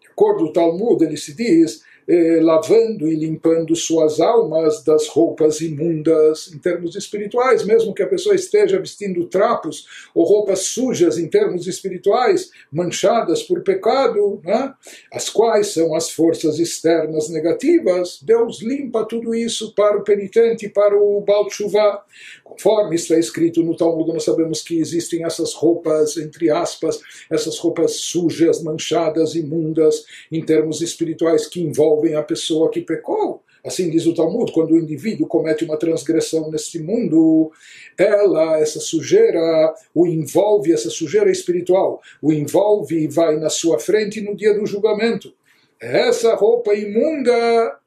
De 0.00 0.08
acordo 0.08 0.44
com 0.44 0.50
o 0.50 0.52
Talmud, 0.52 1.04
ele 1.04 1.16
se 1.16 1.34
diz 1.34 1.82
eh, 2.12 2.40
lavando 2.40 3.08
e 3.08 3.14
limpando 3.14 3.76
suas 3.76 4.20
almas 4.20 4.82
das 4.82 5.08
roupas 5.08 5.60
imundas 5.60 6.52
em 6.52 6.58
termos 6.58 6.96
espirituais, 6.96 7.64
mesmo 7.64 7.94
que 7.94 8.02
a 8.02 8.06
pessoa 8.06 8.34
esteja 8.34 8.78
vestindo 8.78 9.26
trapos 9.26 9.86
ou 10.14 10.24
roupas 10.24 10.60
sujas 10.60 11.16
em 11.16 11.28
termos 11.28 11.66
espirituais, 11.66 12.50
manchadas 12.70 13.42
por 13.42 13.62
pecado, 13.62 14.40
né? 14.44 14.74
as 15.12 15.28
quais 15.28 15.68
são 15.68 15.94
as 15.94 16.10
forças 16.10 16.58
externas 16.58 17.28
negativas, 17.28 18.18
Deus 18.22 18.60
limpa 18.60 19.04
tudo 19.04 19.34
isso 19.34 19.74
para 19.74 19.96
o 19.96 20.04
penitente, 20.04 20.68
para 20.68 20.96
o 20.96 21.20
Baal. 21.20 21.42
Conforme 22.52 22.96
está 22.96 23.18
escrito 23.18 23.62
no 23.62 23.76
Talmud, 23.76 24.12
nós 24.12 24.24
sabemos 24.24 24.62
que 24.62 24.78
existem 24.78 25.24
essas 25.24 25.54
roupas, 25.54 26.16
entre 26.16 26.50
aspas, 26.50 27.00
essas 27.30 27.58
roupas 27.58 27.96
sujas, 27.96 28.62
manchadas, 28.62 29.34
imundas, 29.34 30.04
em 30.30 30.44
termos 30.44 30.80
espirituais, 30.82 31.46
que 31.46 31.62
envolvem 31.62 32.14
a 32.14 32.22
pessoa 32.22 32.70
que 32.70 32.82
pecou. 32.82 33.42
Assim 33.64 33.88
diz 33.88 34.06
o 34.06 34.14
Talmud, 34.14 34.52
quando 34.52 34.72
o 34.72 34.78
indivíduo 34.78 35.26
comete 35.26 35.64
uma 35.64 35.78
transgressão 35.78 36.50
neste 36.50 36.78
mundo, 36.80 37.52
ela, 37.96 38.58
essa 38.58 38.80
sujeira, 38.80 39.74
o 39.94 40.06
envolve, 40.06 40.72
essa 40.72 40.90
sujeira 40.90 41.30
espiritual, 41.30 42.02
o 42.20 42.32
envolve 42.32 42.98
e 42.98 43.06
vai 43.06 43.36
na 43.36 43.48
sua 43.48 43.78
frente 43.78 44.20
no 44.20 44.34
dia 44.36 44.52
do 44.52 44.66
julgamento. 44.66 45.32
É 45.80 46.08
essa 46.08 46.34
roupa 46.34 46.74
imunda 46.74 47.78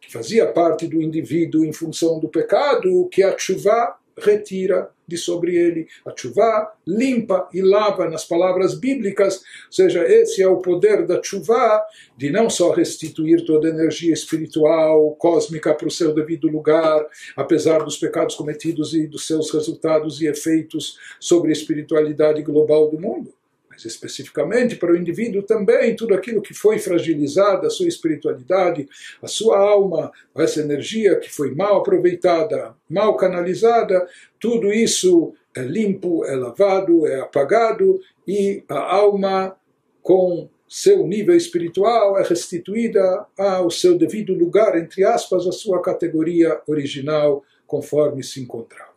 que 0.00 0.10
fazia 0.10 0.46
parte 0.46 0.86
do 0.86 1.02
indivíduo 1.02 1.64
em 1.64 1.72
função 1.72 2.18
do 2.18 2.28
pecado, 2.28 3.08
que 3.10 3.22
a 3.22 3.36
chuva 3.36 3.96
retira 4.20 4.90
de 5.06 5.16
sobre 5.16 5.56
ele. 5.56 5.88
A 6.04 6.12
chuva 6.14 6.72
limpa 6.86 7.48
e 7.52 7.62
lava 7.62 8.08
nas 8.08 8.24
palavras 8.24 8.78
bíblicas, 8.78 9.36
ou 9.36 9.72
seja, 9.72 10.04
esse 10.06 10.42
é 10.42 10.46
o 10.46 10.58
poder 10.58 11.06
da 11.06 11.22
chuva 11.22 11.82
de 12.16 12.30
não 12.30 12.50
só 12.50 12.72
restituir 12.72 13.44
toda 13.46 13.68
a 13.68 13.70
energia 13.70 14.12
espiritual, 14.12 15.16
cósmica 15.16 15.74
para 15.74 15.88
o 15.88 15.90
seu 15.90 16.14
devido 16.14 16.48
lugar, 16.48 17.06
apesar 17.34 17.82
dos 17.82 17.96
pecados 17.96 18.34
cometidos 18.34 18.92
e 18.92 19.06
dos 19.06 19.26
seus 19.26 19.50
resultados 19.50 20.20
e 20.20 20.26
efeitos 20.26 20.98
sobre 21.18 21.48
a 21.48 21.52
espiritualidade 21.52 22.42
global 22.42 22.90
do 22.90 23.00
mundo 23.00 23.37
mas 23.78 23.84
especificamente 23.84 24.74
para 24.74 24.92
o 24.92 24.96
indivíduo 24.96 25.42
também, 25.42 25.94
tudo 25.94 26.12
aquilo 26.14 26.42
que 26.42 26.52
foi 26.52 26.80
fragilizado, 26.80 27.66
a 27.66 27.70
sua 27.70 27.86
espiritualidade, 27.86 28.88
a 29.22 29.28
sua 29.28 29.58
alma, 29.58 30.10
essa 30.36 30.60
energia 30.60 31.16
que 31.16 31.30
foi 31.30 31.54
mal 31.54 31.76
aproveitada, 31.76 32.74
mal 32.90 33.16
canalizada, 33.16 34.06
tudo 34.40 34.72
isso 34.72 35.32
é 35.54 35.62
limpo, 35.62 36.24
é 36.24 36.34
lavado, 36.34 37.06
é 37.06 37.20
apagado 37.20 38.00
e 38.26 38.64
a 38.68 38.96
alma 38.96 39.56
com 40.02 40.48
seu 40.68 41.06
nível 41.06 41.36
espiritual 41.36 42.18
é 42.18 42.22
restituída 42.22 43.26
ao 43.38 43.70
seu 43.70 43.96
devido 43.96 44.34
lugar, 44.34 44.76
entre 44.76 45.04
aspas, 45.04 45.46
a 45.46 45.52
sua 45.52 45.80
categoria 45.80 46.60
original, 46.66 47.44
conforme 47.66 48.22
se 48.22 48.40
encontrava. 48.40 48.87